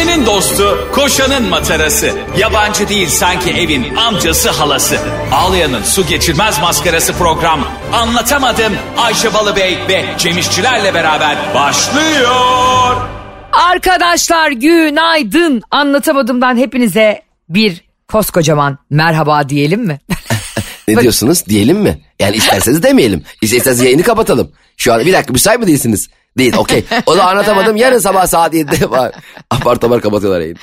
Ayşe'nin 0.00 0.26
dostu, 0.26 0.88
koşanın 0.92 1.48
matarası. 1.48 2.12
Yabancı 2.38 2.88
değil 2.88 3.08
sanki 3.08 3.50
evin 3.50 3.94
amcası 3.96 4.50
halası. 4.50 4.98
Ağlayan'ın 5.32 5.82
su 5.82 6.06
geçirmez 6.06 6.60
maskarası 6.60 7.12
program. 7.12 7.68
Anlatamadım 7.92 8.72
Ayşe 8.98 9.34
Balıbey 9.34 9.78
ve 9.88 10.04
Cemişçilerle 10.18 10.94
beraber 10.94 11.36
başlıyor. 11.54 12.96
Arkadaşlar 13.52 14.50
günaydın. 14.50 15.62
Anlatamadığımdan 15.70 16.56
hepinize 16.56 17.22
bir 17.48 17.84
koskocaman 18.08 18.78
merhaba 18.90 19.48
diyelim 19.48 19.80
mi? 19.80 20.00
Ne 20.88 21.00
diyorsunuz? 21.00 21.46
Diyelim 21.46 21.78
mi? 21.78 22.00
Yani 22.20 22.36
isterseniz 22.36 22.82
demeyelim. 22.82 23.24
İsterseniz 23.42 23.80
yayını 23.80 24.02
kapatalım. 24.02 24.52
Şu 24.76 24.92
an 24.92 25.00
bir 25.00 25.12
dakika 25.12 25.32
müsait 25.32 25.60
mi 25.60 25.66
değilsiniz? 25.66 26.08
Değil 26.38 26.54
okey. 26.56 26.84
O 27.06 27.16
da 27.16 27.28
anlatamadım 27.28 27.76
yarın 27.76 27.98
sabah 27.98 28.26
saat 28.26 28.54
7'de 28.54 28.90
var. 28.90 29.12
Apar 29.50 29.76
topar 29.76 30.00
kapatıyorlar 30.00 30.40
yayını. 30.40 30.58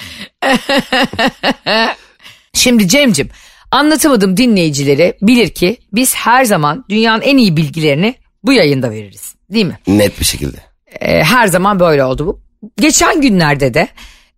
Şimdi 2.53 2.87
Cem'cim 2.87 3.29
anlatamadım 3.71 4.37
dinleyicileri 4.37 5.17
bilir 5.21 5.49
ki 5.49 5.77
biz 5.93 6.15
her 6.15 6.45
zaman 6.45 6.85
dünyanın 6.89 7.21
en 7.21 7.37
iyi 7.37 7.57
bilgilerini 7.57 8.15
bu 8.43 8.53
yayında 8.53 8.91
veririz. 8.91 9.35
Değil 9.49 9.65
mi? 9.65 9.79
Net 9.87 10.19
bir 10.19 10.25
şekilde. 10.25 10.57
Ee, 10.99 11.23
her 11.23 11.47
zaman 11.47 11.79
böyle 11.79 12.03
oldu 12.03 12.25
bu. 12.25 12.41
Geçen 12.77 13.21
günlerde 13.21 13.73
de 13.73 13.87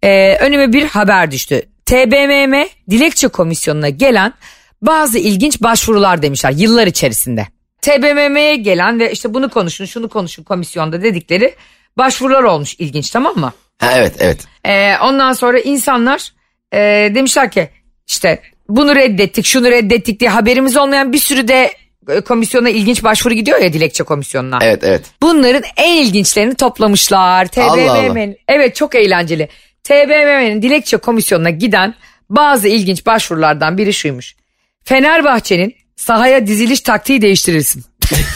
e, 0.04 0.36
önüme 0.36 0.74
bir 0.74 0.86
haber 0.86 1.32
düştü. 1.32 1.62
TBMM 1.86 2.66
dilekçe 2.90 3.28
komisyonuna 3.28 3.90
gelen 3.90 4.34
bazı 4.82 5.18
ilginç 5.20 5.62
başvurular 5.62 6.22
demişler 6.22 6.52
yıllar 6.52 6.88
içerisinde. 6.88 7.48
TBMM'ye 7.82 8.56
gelen 8.56 9.00
ve 9.00 9.12
işte 9.12 9.34
bunu 9.34 9.50
konuşun 9.50 9.86
şunu 9.86 10.10
konuşun 10.10 10.44
komisyonda 10.44 11.04
dedikleri 11.04 11.56
başvurular 11.98 12.44
olmuş 12.44 12.76
ilginç 12.80 13.10
tamam 13.10 13.38
mı? 13.38 13.54
Ha, 13.80 13.92
evet 13.96 14.16
evet. 14.20 14.48
Ee, 14.66 14.98
ondan 15.04 15.34
sonra 15.34 15.60
insanlar 15.60 16.34
e, 16.74 16.78
demişler 17.16 17.52
ki 17.52 17.70
işte 18.08 18.42
bunu 18.70 18.96
reddettik 18.96 19.46
şunu 19.46 19.72
reddettik 19.72 20.20
diye 20.20 20.30
haberimiz 20.30 20.78
olmayan 20.78 21.14
bir 21.14 21.18
sürü 21.18 21.48
de 21.48 21.74
e, 22.10 22.22
komisyona 22.22 22.70
ilginç 22.70 23.04
başvuru 23.04 23.34
gidiyor 23.34 23.60
ya 23.60 23.74
dilekçe 23.74 24.04
komisyonuna. 24.04 24.60
Evet 24.62 24.84
evet. 24.84 25.02
Bunların 25.22 25.64
en 25.78 26.04
ilginçlerini 26.04 26.56
toplamışlar. 26.56 27.46
TBMM'nin 27.46 28.38
evet 28.48 28.76
çok 28.76 28.96
eğlenceli. 28.96 29.50
TBMM'nin 29.84 30.62
dilekçe 30.62 30.98
komisyonuna 30.98 31.50
giden 31.50 31.94
bazı 32.30 32.68
ilginç 32.68 33.06
başvurulardan 33.06 33.78
biri 33.78 33.94
şuymuş. 33.94 34.36
Fenerbahçe'nin 34.84 35.76
sahaya 36.00 36.48
diziliş 36.48 36.82
taktiği 36.82 37.22
değiştirilsin. 37.22 37.84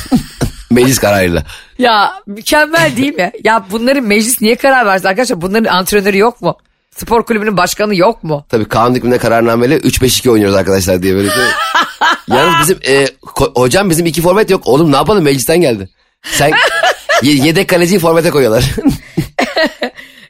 Meclis 0.72 1.00
kararıyla. 1.00 1.44
Ya 1.80 2.14
mükemmel 2.28 2.98
değil 2.98 3.16
mi? 3.16 3.32
Ya 3.44 3.66
bunların 3.72 4.04
meclis 4.04 4.42
niye 4.42 4.56
karar 4.56 4.86
versin 4.86 5.08
arkadaşlar? 5.08 5.42
Bunların 5.42 5.74
antrenörü 5.76 6.18
yok 6.18 6.42
mu? 6.42 6.58
Spor 6.98 7.26
kulübünün 7.26 7.58
başkanı 7.58 7.96
yok 7.96 8.24
mu? 8.24 8.46
Tabii 8.50 8.66
kanun 8.66 8.96
hükmünde 8.96 9.18
kararnameyle 9.18 9.78
3-5-2 9.78 10.30
oynuyoruz 10.30 10.56
arkadaşlar 10.56 11.04
diye 11.04 11.16
böyle. 11.16 11.30
şey. 11.30 11.44
Yalnız 12.38 12.56
bizim 12.62 12.80
e, 12.88 13.08
hocam 13.56 13.90
bizim 13.90 14.06
iki 14.06 14.22
forvet 14.22 14.50
yok. 14.50 14.62
Oğlum 14.66 14.92
ne 14.92 14.96
yapalım 14.96 15.24
meclisten 15.24 15.62
geldi. 15.62 15.90
Sen 16.24 16.52
ye- 17.24 17.36
yedek 17.46 17.70
kaleciyi 17.70 18.00
formete 18.00 18.30
koyuyorlar. 18.30 18.64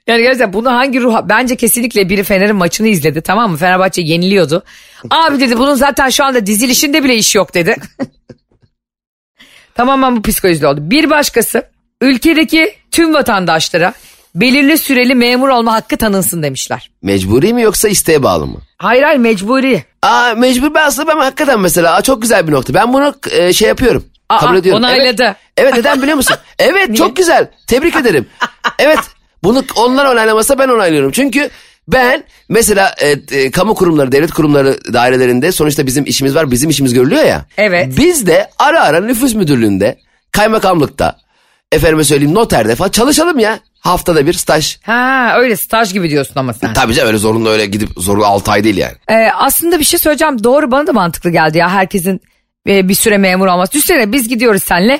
Yani 0.08 0.22
gerçekten 0.22 0.54
bunu 0.54 0.72
hangi 0.72 1.02
ruh... 1.02 1.22
Bence 1.23 1.56
kesinlikle 1.56 2.09
biri 2.09 2.23
Fener'in 2.23 2.56
maçını 2.56 2.88
izledi 2.88 3.22
tamam 3.22 3.52
mı? 3.52 3.58
Fenerbahçe 3.58 4.02
yeniliyordu. 4.02 4.64
Abi 5.09 5.40
dedi 5.40 5.58
bunun 5.58 5.76
zaten 5.76 6.09
şu 6.09 6.23
anda 6.23 6.46
dizilişinde 6.46 7.04
bile 7.04 7.16
iş 7.16 7.36
yok 7.36 7.54
dedi. 7.54 7.76
Tamamen 9.76 10.18
bu 10.18 10.22
psikolojide 10.22 10.68
oldu. 10.68 10.80
Bir 10.81 11.09
başkası 11.09 11.64
ülkedeki 12.02 12.76
tüm 12.92 13.14
vatandaşlara 13.14 13.94
belirli 14.36 14.78
süreli 14.78 15.16
memur 15.16 15.50
olma 15.50 15.74
hakkı 15.74 15.98
tanınsın 15.98 16.44
demişler. 16.44 16.92
Mecburi 17.02 17.54
mi 17.54 17.62
yoksa 17.62 17.88
isteğe 17.88 18.24
bağlı 18.24 18.48
mı? 18.48 18.58
Hayır 18.78 19.04
hayır 19.04 19.20
mecburi. 19.20 19.84
Aa 20.02 20.34
mecbur 20.38 20.74
ben 20.74 20.86
aslında 20.86 21.08
ben 21.08 21.18
hakikaten 21.20 21.59
mesela 21.59 21.96
aa, 21.96 22.02
çok 22.02 22.22
güzel 22.22 22.47
bir 22.47 22.52
nokta. 22.52 22.74
Ben 22.74 22.94
bunu 22.94 23.16
e, 23.31 23.53
şey 23.53 23.68
yapıyorum. 23.68 24.06
Aa, 24.30 24.40
kabul 24.40 24.58
ediyorum. 24.58 24.84
onayladı. 24.84 25.24
Evet, 25.24 25.36
evet 25.58 25.74
neden 25.74 26.02
biliyor 26.02 26.18
musun? 26.18 26.36
Evet 26.59 26.96
çok 26.97 27.16
güzel. 27.16 27.52
Tebrik 27.68 27.96
ederim. 27.96 28.28
Evet 28.80 29.00
bunu 29.44 29.64
onlar 29.76 30.06
onaylamasa 30.06 30.59
ben 30.59 30.68
onaylıyorum. 30.68 31.12
Çünkü 31.12 31.50
ben 31.88 32.24
mesela 32.50 32.96
e, 33.02 33.38
e, 33.38 33.52
kamu 33.52 33.76
kurumları, 33.76 34.12
devlet 34.12 34.31
kurumları 34.31 34.94
dairelerinde 34.94 35.52
sonuçta 35.52 35.86
bizim 35.88 36.06
işimiz 36.06 36.36
var. 36.36 36.52
Bizim 36.52 36.70
işimiz 36.70 36.94
görülüyor 36.94 37.24
ya. 37.24 37.46
Evet. 37.58 37.98
Biz 37.98 38.28
de 38.28 38.50
ara 38.59 38.84
ara 38.84 39.00
nüfus 39.00 39.34
müdürlüğünde, 39.34 39.98
kaymakamlıkta, 40.31 41.18
efendime 41.72 42.04
söyleyeyim 42.04 42.36
noterde 42.36 42.76
falan 42.76 42.90
çalışalım 42.90 43.40
ya. 43.40 43.59
Haftada 43.80 44.28
bir 44.28 44.34
staj. 44.34 44.78
Ha 44.81 45.34
öyle 45.38 45.56
staj 45.56 45.94
gibi 45.94 46.10
diyorsun 46.10 46.34
ama 46.36 46.54
sen. 46.54 46.74
Tabii 46.74 46.94
canım 46.94 47.08
öyle 47.08 47.18
zorunlu 47.18 47.50
öyle 47.50 47.66
gidip 47.66 47.90
zorunlu 47.98 48.25
6 48.25 48.52
ay 48.52 48.64
değil 48.64 48.78
yani. 48.78 48.94
Ee, 49.10 49.30
aslında 49.36 49.80
bir 49.80 49.84
şey 49.84 50.00
söyleyeceğim. 50.00 50.44
Doğru 50.44 50.72
bana 50.72 50.88
da 50.88 50.94
mantıklı 50.94 51.30
geldi 51.30 51.58
ya. 51.58 51.70
Herkesin 51.70 52.22
e, 52.70 52.90
bir 52.90 52.94
süre 52.94 53.18
memur 53.18 53.48
olması. 53.48 53.72
Düşünsene 53.74 54.12
biz 54.12 54.30
gidiyoruz 54.30 54.64
seninle. 54.64 55.00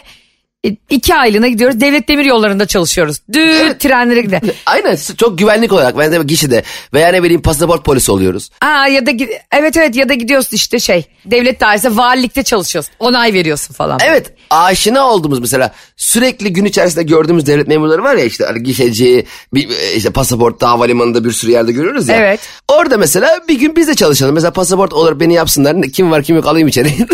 E, 0.66 0.76
iki 0.90 1.16
aylığına 1.16 1.48
gidiyoruz. 1.48 1.82
Devlet 1.82 2.08
demir 2.08 2.26
yollarında 2.26 2.66
çalışıyoruz. 2.66 3.18
Düğün 3.34 3.74
trenlere 3.74 4.22
gidelim. 4.22 4.54
Aynen 4.66 4.98
çok 5.18 5.38
güvenlik 5.38 5.74
olarak 5.74 5.98
ben 5.98 6.12
de 6.12 6.24
gişede 6.24 6.64
veya 6.94 7.10
ne 7.10 7.24
bileyim 7.24 7.42
pasaport 7.42 7.86
polisi 7.86 8.12
oluyoruz. 8.12 8.50
Aa 8.62 8.88
ya 8.88 9.06
da 9.06 9.12
evet 9.52 9.78
evet 9.78 9.96
ya 9.96 10.10
da 10.10 10.14
gidiyorsun 10.14 10.56
işte 10.56 10.80
şey 10.80 11.06
devlet 11.26 11.62
dairesi 11.62 11.98
valilikte 11.98 12.44
çalışıyorsun. 12.44 12.94
Onay 13.00 13.34
veriyorsun 13.34 13.74
falan. 13.74 14.00
Evet 14.06 14.34
aşina 14.50 15.10
olduğumuz 15.10 15.40
mesela 15.40 15.72
sürekli 15.98 16.54
gün 16.54 16.66
içerisinde 16.66 17.04
gördüğümüz 17.04 17.46
devlet 17.46 17.68
memurları 17.68 18.04
var 18.04 18.16
ya 18.16 18.26
işte 18.26 18.46
gişeci 18.64 19.26
bir, 19.54 19.70
işte 19.96 20.10
pasaportta 20.10 20.70
havalimanında 20.70 21.26
bir 21.26 21.32
sürü 21.32 21.52
yerde 21.52 21.72
görüyoruz 21.72 22.10
ya. 22.10 22.16
Evet. 22.16 22.40
Orada 22.68 22.98
mesela 22.98 23.40
bir 23.50 23.60
gün 23.60 23.76
biz 23.76 23.88
de 23.88 23.96
çalışalım. 23.96 24.36
Mesela 24.36 24.52
pasaport 24.52 24.94
olur 24.94 25.20
beni 25.20 25.34
yapsınlar 25.34 25.82
kim 25.82 26.12
var 26.12 26.24
kim 26.24 26.36
yok 26.36 26.48
alayım 26.48 26.68
içeri. 26.68 26.94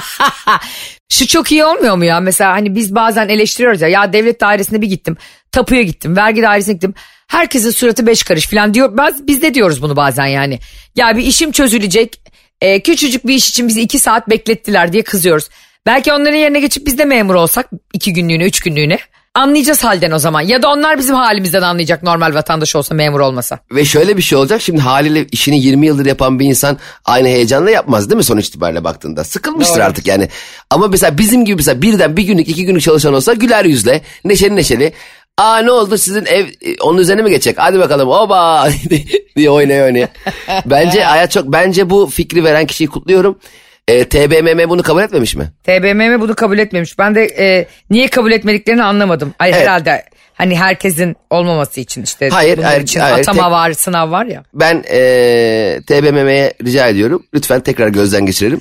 Şu 1.12 1.26
çok 1.26 1.52
iyi 1.52 1.64
olmuyor 1.64 1.96
mu 1.96 2.04
ya? 2.04 2.20
Mesela 2.20 2.52
hani 2.52 2.74
biz 2.74 2.94
bazen 2.94 3.28
eleştiriyoruz 3.28 3.80
ya. 3.80 3.88
Ya 3.88 4.12
devlet 4.12 4.40
dairesine 4.40 4.80
bir 4.80 4.86
gittim. 4.86 5.16
Tapuya 5.52 5.82
gittim. 5.82 6.16
Vergi 6.16 6.42
dairesine 6.42 6.74
gittim. 6.74 6.94
Herkesin 7.28 7.70
suratı 7.70 8.06
beş 8.06 8.22
karış 8.22 8.46
falan 8.46 8.74
diyor. 8.74 8.98
Biz, 8.98 9.26
biz 9.26 9.42
de 9.42 9.54
diyoruz 9.54 9.82
bunu 9.82 9.96
bazen 9.96 10.26
yani. 10.26 10.58
Ya 10.96 11.16
bir 11.16 11.22
işim 11.22 11.52
çözülecek. 11.52 12.20
e, 12.60 12.82
küçücük 12.82 13.26
bir 13.26 13.34
iş 13.34 13.48
için 13.48 13.68
bizi 13.68 13.80
iki 13.80 13.98
saat 13.98 14.30
beklettiler 14.30 14.92
diye 14.92 15.02
kızıyoruz. 15.02 15.48
Belki 15.86 16.12
onların 16.12 16.36
yerine 16.36 16.60
geçip 16.60 16.86
biz 16.86 16.98
de 16.98 17.04
memur 17.04 17.34
olsak 17.34 17.70
iki 17.92 18.12
günlüğüne 18.12 18.44
üç 18.44 18.60
günlüğüne. 18.60 18.98
Anlayacağız 19.34 19.84
halden 19.84 20.10
o 20.10 20.18
zaman. 20.18 20.40
Ya 20.40 20.62
da 20.62 20.68
onlar 20.68 20.98
bizim 20.98 21.16
halimizden 21.16 21.62
anlayacak 21.62 22.02
normal 22.02 22.34
vatandaş 22.34 22.76
olsa 22.76 22.94
memur 22.94 23.20
olmasa. 23.20 23.58
Ve 23.70 23.84
şöyle 23.84 24.16
bir 24.16 24.22
şey 24.22 24.38
olacak 24.38 24.62
şimdi 24.62 24.80
haliyle 24.80 25.26
işini 25.32 25.60
20 25.60 25.86
yıldır 25.86 26.06
yapan 26.06 26.38
bir 26.38 26.46
insan 26.46 26.78
aynı 27.04 27.28
heyecanla 27.28 27.70
yapmaz 27.70 28.10
değil 28.10 28.16
mi 28.16 28.24
sonuç 28.24 28.48
itibariyle 28.48 28.84
baktığında? 28.84 29.24
Sıkılmıştır 29.24 29.74
Doğru. 29.76 29.84
artık 29.84 30.06
yani. 30.06 30.28
Ama 30.70 30.88
mesela 30.88 31.18
bizim 31.18 31.44
gibi 31.44 31.56
mesela 31.56 31.82
birden 31.82 32.16
bir 32.16 32.22
günlük 32.22 32.48
iki 32.48 32.64
günlük 32.64 32.82
çalışan 32.82 33.14
olsa 33.14 33.32
güler 33.34 33.64
yüzle 33.64 34.00
neşeli 34.24 34.56
neşeli. 34.56 34.92
Aa 35.38 35.58
ne 35.58 35.70
oldu 35.70 35.98
sizin 35.98 36.24
ev 36.24 36.46
e, 36.46 36.76
onun 36.80 36.98
üzerine 36.98 37.22
mi 37.22 37.30
geçecek? 37.30 37.58
Hadi 37.58 37.78
bakalım 37.78 38.08
oba 38.08 38.68
diye 39.36 39.50
oynaya 39.50 39.84
oynaya. 39.84 40.08
Bence 40.66 41.02
hayat 41.04 41.30
çok 41.30 41.52
bence 41.52 41.90
bu 41.90 42.06
fikri 42.06 42.44
veren 42.44 42.66
kişiyi 42.66 42.86
kutluyorum. 42.86 43.38
E, 43.88 44.04
TBMM 44.08 44.68
bunu 44.70 44.82
kabul 44.82 45.02
etmemiş 45.02 45.34
mi? 45.36 45.52
TBMM 45.64 46.20
bunu 46.20 46.34
kabul 46.34 46.58
etmemiş. 46.58 46.98
Ben 46.98 47.14
de 47.14 47.24
e, 47.38 47.66
niye 47.90 48.08
kabul 48.08 48.32
etmediklerini 48.32 48.82
anlamadım. 48.84 49.34
Ay 49.38 49.50
Evet. 49.50 49.60
herhalde 49.60 50.04
hani 50.34 50.56
herkesin 50.58 51.16
olmaması 51.30 51.80
için 51.80 52.02
işte. 52.02 52.28
Hayır, 52.28 52.56
bunun 52.56 52.66
hayır, 52.66 52.80
için 52.80 53.00
hayır. 53.00 53.18
atama 53.18 53.42
Tek- 53.42 53.50
var, 53.50 53.72
sınav 53.72 54.10
var 54.10 54.26
ya. 54.26 54.44
Ben 54.54 54.84
e, 54.90 55.80
TBMM'ye 55.86 56.52
rica 56.64 56.88
ediyorum. 56.88 57.26
Lütfen 57.34 57.60
tekrar 57.60 57.88
gözden 57.88 58.26
geçirelim. 58.26 58.60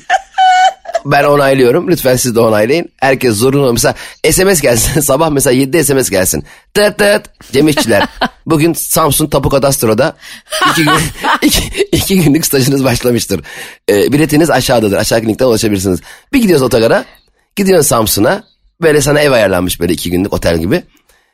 Ben 1.05 1.23
onaylıyorum. 1.23 1.87
Lütfen 1.89 2.15
siz 2.15 2.35
de 2.35 2.39
onaylayın. 2.39 2.89
Herkes 2.97 3.35
zorunlu. 3.35 3.73
Mesela 3.73 3.95
SMS 4.31 4.61
gelsin. 4.61 5.01
Sabah 5.01 5.29
mesela 5.29 5.53
7'de 5.53 5.83
SMS 5.83 6.09
gelsin. 6.09 6.43
Tıt 6.73 6.97
tıt. 6.97 7.21
Cem 7.51 7.67
İşçiler. 7.67 8.07
Bugün 8.45 8.73
Samsun 8.73 9.27
Tapu 9.27 9.49
Kadastro'da 9.49 10.15
iki, 10.71 10.83
gün, 10.83 10.91
iki, 11.41 11.63
iki 11.91 12.21
günlük 12.21 12.45
stajınız 12.45 12.83
başlamıştır. 12.83 13.41
E, 13.89 14.13
biletiniz 14.13 14.49
aşağıdadır. 14.49 14.97
Aşağıdaki 14.97 15.27
linkten 15.27 15.45
ulaşabilirsiniz. 15.45 15.99
Bir 16.33 16.41
gidiyoruz 16.41 16.63
otogara. 16.63 17.05
Gidiyorsun 17.55 17.87
Samsun'a. 17.87 18.43
Böyle 18.81 19.01
sana 19.01 19.19
ev 19.19 19.31
ayarlanmış 19.31 19.79
böyle 19.79 19.93
iki 19.93 20.11
günlük 20.11 20.33
otel 20.33 20.57
gibi. 20.59 20.83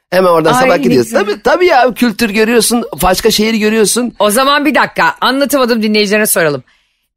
Hemen 0.10 0.30
oradan 0.30 0.54
Ay, 0.54 0.62
sabah 0.62 0.78
gidiyorsun. 0.84 1.12
güzel. 1.12 1.26
Tabii, 1.26 1.42
tabii 1.44 1.66
ya 1.66 1.94
kültür 1.94 2.30
görüyorsun. 2.30 2.84
Başka 3.02 3.32
şehir 3.32 3.54
görüyorsun. 3.54 4.14
O 4.20 4.30
zaman 4.32 4.66
bir 4.66 4.76
dakika 4.76 5.14
anlatamadım 5.22 5.84
dinleyicilerine 5.84 6.26
soralım. 6.28 6.64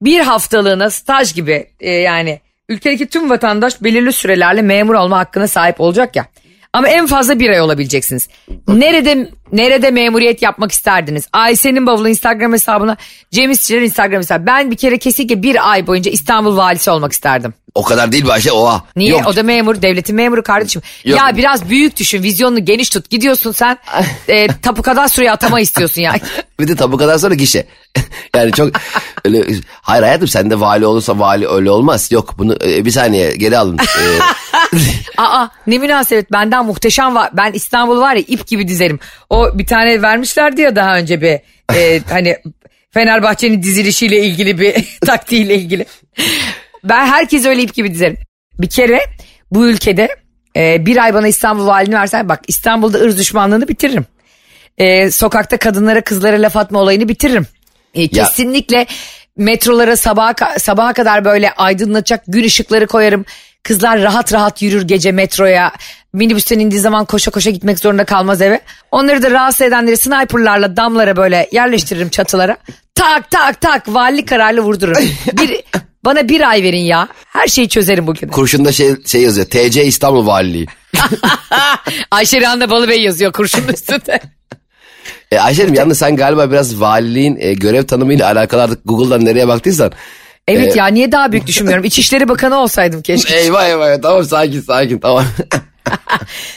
Bir 0.02 0.20
haftalığına 0.20 0.90
staj 0.90 1.34
gibi 1.34 1.66
e, 1.80 1.90
yani 1.90 2.40
ülkedeki 2.68 3.06
tüm 3.06 3.30
vatandaş 3.30 3.82
belirli 3.82 4.12
sürelerle 4.12 4.62
memur 4.62 4.94
olma 4.94 5.18
hakkına 5.18 5.48
sahip 5.48 5.80
olacak 5.80 6.16
ya. 6.16 6.26
Ama 6.72 6.88
en 6.88 7.06
fazla 7.06 7.38
bir 7.38 7.50
ay 7.50 7.60
olabileceksiniz. 7.60 8.28
Nerede 8.68 9.28
nerede 9.52 9.90
memuriyet 9.90 10.42
yapmak 10.42 10.72
isterdiniz? 10.72 11.28
Ayşe'nin 11.32 11.86
bavulu 11.86 12.08
Instagram 12.08 12.52
hesabına 12.52 12.96
Cem 13.30 13.50
İşçilerin 13.50 13.84
Instagram 13.84 14.18
hesabı. 14.18 14.46
Ben 14.46 14.70
bir 14.70 14.76
kere 14.76 14.98
kesinlikle 14.98 15.42
bir 15.42 15.70
ay 15.70 15.86
boyunca 15.86 16.10
İstanbul 16.10 16.56
valisi 16.56 16.90
olmak 16.90 17.12
isterdim. 17.12 17.54
O 17.74 17.82
kadar 17.82 18.12
değil 18.12 18.30
Ayşe 18.30 18.52
oha. 18.52 18.84
Niye? 18.96 19.10
Yok. 19.10 19.26
O 19.26 19.36
da 19.36 19.42
memur, 19.42 19.82
devletin 19.82 20.16
memuru 20.16 20.42
kardeşim. 20.42 20.82
Yok. 21.04 21.18
Ya 21.18 21.36
biraz 21.36 21.68
büyük 21.68 21.96
düşün, 21.96 22.22
vizyonunu 22.22 22.64
geniş 22.64 22.90
tut. 22.90 23.10
Gidiyorsun 23.10 23.52
sen 23.52 23.78
e, 24.28 24.46
tapu 24.46 24.82
kadastroya 24.82 25.32
atama 25.32 25.60
istiyorsun 25.60 26.00
ya. 26.02 26.14
Bir 26.60 26.68
de 26.68 26.76
tabu 26.76 26.96
kadar 26.96 27.18
sonra 27.18 27.34
gişe. 27.34 27.66
yani 28.36 28.52
çok 28.52 28.70
öyle 29.24 29.44
hayır 29.72 30.02
hayatım 30.02 30.28
sen 30.28 30.50
de 30.50 30.60
vali 30.60 30.86
olursa 30.86 31.18
vali 31.18 31.48
öyle 31.48 31.70
olmaz. 31.70 32.12
Yok 32.12 32.34
bunu 32.38 32.56
e, 32.64 32.84
bir 32.84 32.90
saniye 32.90 33.36
geri 33.36 33.58
alın. 33.58 33.78
E, 33.78 34.02
Aa 35.18 35.48
ne 35.66 35.78
münasebet 35.78 36.32
benden 36.32 36.64
muhteşem 36.64 37.14
var. 37.14 37.30
Ben 37.32 37.52
İstanbul 37.52 38.00
var 38.00 38.14
ya 38.14 38.22
ip 38.28 38.46
gibi 38.46 38.68
dizerim. 38.68 38.98
O 39.30 39.58
bir 39.58 39.66
tane 39.66 40.02
vermişlerdi 40.02 40.60
ya 40.60 40.76
daha 40.76 40.96
önce 40.96 41.20
bir 41.22 41.38
e, 41.76 42.00
hani 42.10 42.36
Fenerbahçe'nin 42.90 43.62
dizilişiyle 43.62 44.22
ilgili 44.22 44.60
bir 44.60 44.98
taktiğiyle 45.06 45.54
ilgili. 45.54 45.86
Ben 46.84 47.06
herkes 47.06 47.46
öyle 47.46 47.62
ip 47.62 47.74
gibi 47.74 47.94
dizerim. 47.94 48.18
Bir 48.58 48.68
kere 48.68 49.00
bu 49.50 49.68
ülkede 49.68 50.16
e, 50.56 50.86
bir 50.86 51.04
ay 51.04 51.14
bana 51.14 51.28
İstanbul 51.28 51.66
valini 51.66 51.94
versen 51.94 52.28
bak 52.28 52.40
İstanbul'da 52.48 52.98
ırz 52.98 53.18
düşmanlığını 53.18 53.68
bitiririm. 53.68 54.06
E, 54.78 55.10
sokakta 55.10 55.56
kadınlara 55.56 56.00
kızlara 56.00 56.42
laf 56.42 56.56
atma 56.56 56.78
olayını 56.78 57.08
bitiririm. 57.08 57.46
E, 57.94 58.08
kesinlikle 58.08 58.86
metrolara 59.36 59.96
sabaha, 59.96 60.58
sabaha 60.58 60.92
kadar 60.92 61.24
böyle 61.24 61.52
aydınlatacak 61.52 62.22
gün 62.28 62.44
ışıkları 62.44 62.86
koyarım. 62.86 63.24
Kızlar 63.62 64.02
rahat 64.02 64.32
rahat 64.32 64.62
yürür 64.62 64.82
gece 64.82 65.12
metroya. 65.12 65.72
Minibüsten 66.12 66.58
indiği 66.58 66.80
zaman 66.80 67.04
koşa 67.04 67.30
koşa 67.30 67.50
gitmek 67.50 67.78
zorunda 67.78 68.04
kalmaz 68.04 68.42
eve. 68.42 68.60
Onları 68.90 69.22
da 69.22 69.30
rahatsız 69.30 69.60
edenleri 69.60 69.96
sniperlarla 69.96 70.76
damlara 70.76 71.16
böyle 71.16 71.48
yerleştiririm 71.52 72.08
çatılara. 72.08 72.56
Tak 72.94 73.30
tak 73.30 73.60
tak 73.60 73.88
valilik 73.88 74.28
kararlı 74.28 74.60
vurdururum. 74.60 75.02
Bir, 75.32 75.62
bana 76.04 76.28
bir 76.28 76.48
ay 76.50 76.62
verin 76.62 76.78
ya. 76.84 77.08
Her 77.26 77.46
şeyi 77.46 77.68
çözerim 77.68 78.06
bugün. 78.06 78.28
kurşunda 78.32 78.72
şey, 78.72 79.04
şey 79.06 79.22
yazıyor. 79.22 79.46
TC 79.46 79.84
İstanbul 79.84 80.26
Valiliği. 80.26 80.66
Ayşe 82.10 82.40
Rihanna 82.40 82.70
Balıbey 82.70 83.02
yazıyor 83.02 83.32
kurşunun 83.32 83.68
üstünde. 83.72 84.20
E, 85.30 85.38
Ayşe'cim 85.38 85.74
yalnız 85.74 85.98
sen 85.98 86.16
galiba 86.16 86.50
biraz 86.50 86.80
valiliğin 86.80 87.36
e, 87.40 87.52
görev 87.52 87.86
tanımıyla 87.86 88.26
alakalı 88.26 88.62
artık 88.62 88.80
Google'dan 88.84 89.24
nereye 89.24 89.48
baktıysan. 89.48 89.92
Evet 90.48 90.76
ya 90.76 90.86
niye 90.86 91.12
daha 91.12 91.32
büyük 91.32 91.46
düşünmüyorum. 91.46 91.84
İçişleri 91.84 92.28
Bakanı 92.28 92.56
olsaydım 92.56 93.02
keşke. 93.02 93.36
Eyvah 93.36 93.66
eyvah 93.66 94.02
tamam 94.02 94.24
sakin 94.24 94.60
sakin 94.60 94.98
tamam. 94.98 95.24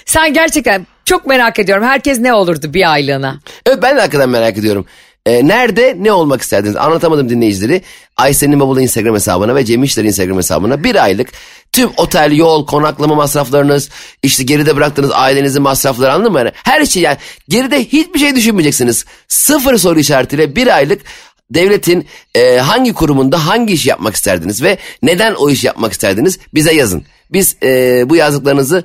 Sen 0.05 0.33
gerçekten 0.33 0.87
çok 1.05 1.25
merak 1.25 1.59
ediyorum. 1.59 1.83
Herkes 1.83 2.19
ne 2.19 2.33
olurdu 2.33 2.73
bir 2.73 2.91
aylığına? 2.91 3.39
evet 3.65 3.79
ben 3.81 3.95
de 3.95 3.99
hakikaten 3.99 4.29
merak 4.29 4.57
ediyorum. 4.57 4.85
E, 5.25 5.47
nerede 5.47 5.97
ne 5.99 6.11
olmak 6.11 6.41
isterdiniz? 6.41 6.75
Anlatamadım 6.75 7.29
dinleyicileri. 7.29 7.81
Aysen'in 8.17 8.59
Bavulu 8.59 8.81
Instagram 8.81 9.15
hesabına 9.15 9.55
ve 9.55 9.65
Cem 9.65 9.83
İşler 9.83 10.03
Instagram 10.03 10.37
hesabına 10.37 10.83
bir 10.83 11.03
aylık 11.03 11.29
tüm 11.71 11.89
otel, 11.97 12.31
yol, 12.37 12.65
konaklama 12.65 13.15
masraflarınız, 13.15 13.89
işte 14.23 14.43
geride 14.43 14.75
bıraktığınız 14.75 15.11
ailenizin 15.13 15.61
masrafları 15.61 16.13
anladın 16.13 16.31
mı? 16.31 16.39
Yani 16.39 16.51
her 16.63 16.85
şey 16.85 17.03
yani 17.03 17.17
geride 17.49 17.85
hiçbir 17.85 18.19
şey 18.19 18.35
düşünmeyeceksiniz. 18.35 19.05
Sıfır 19.27 19.77
soru 19.77 19.99
işaretiyle 19.99 20.55
bir 20.55 20.75
aylık 20.75 21.01
devletin 21.51 22.07
e, 22.35 22.57
hangi 22.57 22.93
kurumunda 22.93 23.47
hangi 23.47 23.73
iş 23.73 23.85
yapmak 23.85 24.15
isterdiniz 24.15 24.63
ve 24.63 24.77
neden 25.01 25.33
o 25.33 25.49
iş 25.49 25.63
yapmak 25.63 25.93
isterdiniz 25.93 26.39
bize 26.53 26.73
yazın. 26.73 27.03
Biz 27.31 27.55
e, 27.63 28.03
bu 28.09 28.15
yazdıklarınızı 28.15 28.83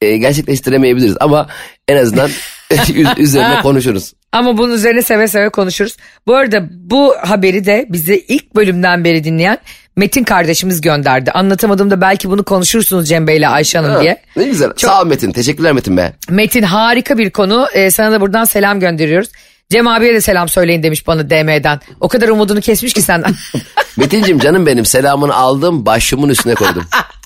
e, 0.00 0.16
gerçekleştiremeyebiliriz 0.16 1.16
ama 1.20 1.48
en 1.88 1.96
azından 1.96 2.30
üz- 2.70 3.18
üzerine 3.18 3.62
konuşuruz. 3.62 4.12
Ama 4.32 4.58
bunun 4.58 4.74
üzerine 4.74 5.02
seve 5.02 5.28
seve 5.28 5.48
konuşuruz. 5.48 5.96
Bu 6.26 6.34
arada 6.34 6.68
bu 6.70 7.14
haberi 7.20 7.64
de 7.64 7.86
bize 7.88 8.16
ilk 8.16 8.54
bölümden 8.54 9.04
beri 9.04 9.24
dinleyen 9.24 9.58
Metin 9.96 10.24
kardeşimiz 10.24 10.80
gönderdi. 10.80 11.30
Anlatamadığımda 11.30 12.00
belki 12.00 12.30
bunu 12.30 12.44
konuşursunuz 12.44 13.08
Cem 13.08 13.26
Bey 13.26 13.36
ile 13.36 13.48
Ayşe 13.48 13.78
Hanım 13.78 14.02
diye. 14.02 14.22
Ne 14.36 14.44
güzel. 14.44 14.70
Sağ 14.76 15.02
ol 15.02 15.06
Metin. 15.06 15.32
Teşekkürler 15.32 15.72
Metin 15.72 15.96
be. 15.96 16.12
Metin 16.28 16.62
harika 16.62 17.18
bir 17.18 17.30
konu. 17.30 17.66
Ee, 17.74 17.90
sana 17.90 18.12
da 18.12 18.20
buradan 18.20 18.44
selam 18.44 18.80
gönderiyoruz. 18.80 19.28
Cem 19.70 19.86
abiye 19.88 20.14
de 20.14 20.20
selam 20.20 20.48
söyleyin 20.48 20.82
demiş 20.82 21.06
bana 21.06 21.30
DM'den. 21.30 21.80
O 22.00 22.08
kadar 22.08 22.28
umudunu 22.28 22.60
kesmiş 22.60 22.92
ki 22.92 23.02
senden. 23.02 23.34
Metincim 23.96 24.38
canım 24.38 24.66
benim 24.66 24.84
selamını 24.84 25.34
aldım 25.34 25.86
başımın 25.86 26.28
üstüne 26.28 26.54
koydum. 26.54 26.84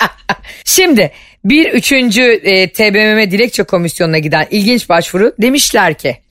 Şimdi 0.65 1.13
bir 1.45 1.73
üçüncü 1.73 2.23
e, 2.23 2.73
TBMM 2.73 3.31
dilekçe 3.31 3.63
komisyonuna 3.63 4.19
giden 4.19 4.47
ilginç 4.51 4.89
başvuru 4.89 5.33
demişler 5.39 5.95
ki 5.95 6.24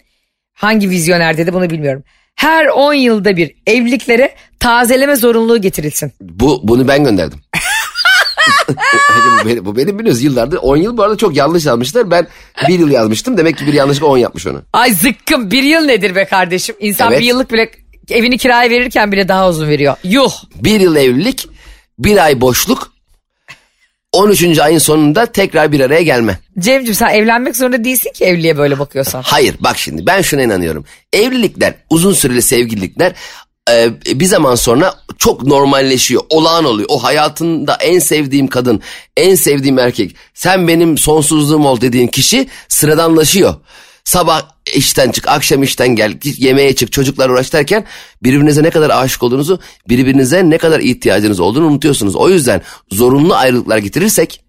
hangi 0.54 0.90
vizyoner 0.90 1.38
dedi 1.38 1.54
bunu 1.54 1.70
bilmiyorum. 1.70 2.04
Her 2.36 2.66
10 2.66 2.94
yılda 2.94 3.38
bir 3.38 3.56
evliliklere 3.68 4.36
tazeleme 4.60 5.16
zorunluluğu 5.16 5.62
getirilsin. 5.62 6.12
Bu 6.22 6.62
bunu 6.64 6.88
ben 6.88 7.04
gönderdim. 7.04 7.40
bu, 8.70 9.48
benim, 9.50 9.66
bu 9.66 9.78
benim 9.78 10.00
biliyoruz 10.00 10.22
yıllardır 10.24 10.58
10 10.58 10.78
yıl 10.78 10.98
bu 10.98 11.04
arada 11.04 11.18
çok 11.18 11.36
yanlış 11.36 11.66
yazmışlar. 11.66 12.12
Ben 12.12 12.28
bir 12.68 12.80
yıl 12.80 12.90
yazmıştım 12.90 13.38
demek 13.38 13.58
ki 13.58 13.68
bir 13.68 13.74
yanlışlıkla 13.74 14.08
10 14.08 14.18
yapmış 14.18 14.48
onu. 14.48 14.62
Ay 14.74 14.94
zıkkım 14.94 15.52
bir 15.52 15.64
yıl 15.64 15.82
nedir 15.86 16.16
be 16.16 16.26
kardeşim? 16.26 16.76
İnsan 16.80 17.12
Evet. 17.12 17.22
bir 17.22 17.26
yıllık 17.26 17.52
bile 17.52 17.72
evini 18.10 18.38
kiraya 18.38 18.70
verirken 18.70 19.12
bile 19.12 19.28
daha 19.28 19.50
uzun 19.50 19.68
veriyor. 19.68 19.96
Yuh. 20.04 20.32
Bir 20.56 20.80
yıl 20.80 20.96
evlilik 20.96 21.48
bir 22.00 22.24
ay 22.24 22.42
boşluk 22.42 22.93
13. 24.14 24.60
ayın 24.60 24.78
sonunda 24.78 25.26
tekrar 25.26 25.72
bir 25.72 25.80
araya 25.80 26.02
gelme. 26.02 26.40
Cemciğim 26.60 26.96
sen 26.96 27.10
evlenmek 27.10 27.56
zorunda 27.56 27.84
değilsin 27.84 28.12
ki 28.12 28.26
evliliğe 28.26 28.58
böyle 28.58 28.80
bakıyorsan. 28.80 29.22
Hayır 29.22 29.56
bak 29.60 29.78
şimdi 29.78 30.06
ben 30.06 30.22
şuna 30.22 30.42
inanıyorum. 30.42 30.86
Evlilikler 31.14 31.74
uzun 31.90 32.14
süreli 32.14 32.42
sevgililikler 32.42 33.14
e, 33.72 33.90
bir 34.06 34.26
zaman 34.26 34.56
sonra 34.56 34.94
çok 35.18 35.44
normalleşiyor. 35.44 36.22
Olağan 36.30 36.66
oluyor. 36.66 36.90
O 36.92 37.04
hayatında 37.04 37.76
en 37.76 38.00
sevdiğim 38.00 38.48
kadın, 38.48 38.82
en 39.18 39.36
sevdiğim 39.36 39.80
erkek, 39.80 40.16
sen 40.34 40.68
benim 40.68 40.98
sonsuzluğum 40.98 41.66
ol 41.66 41.82
dediğin 41.82 42.08
kişi 42.08 42.48
sıradanlaşıyor. 42.70 43.56
Sabah 44.04 44.42
işten 44.76 45.12
çık, 45.12 45.28
akşam 45.28 45.64
işten 45.64 45.88
gel, 45.88 46.18
yemeğe 46.24 46.76
çık, 46.76 46.92
çocuklar 46.92 47.30
uğraş 47.30 47.54
derken 47.54 47.86
birbirinize 48.24 48.64
ne 48.64 48.70
kadar 48.70 48.90
aşık 48.90 49.24
olduğunuzu, 49.24 49.60
birbirinize 49.90 50.50
ne 50.50 50.58
kadar 50.58 50.80
ihtiyacınız 50.80 51.40
olduğunu 51.40 51.66
unutuyorsunuz. 51.66 52.16
O 52.16 52.30
yüzden 52.30 52.62
zorunlu 52.92 53.36
ayrılıklar 53.36 53.78
getirirsek 53.78 54.44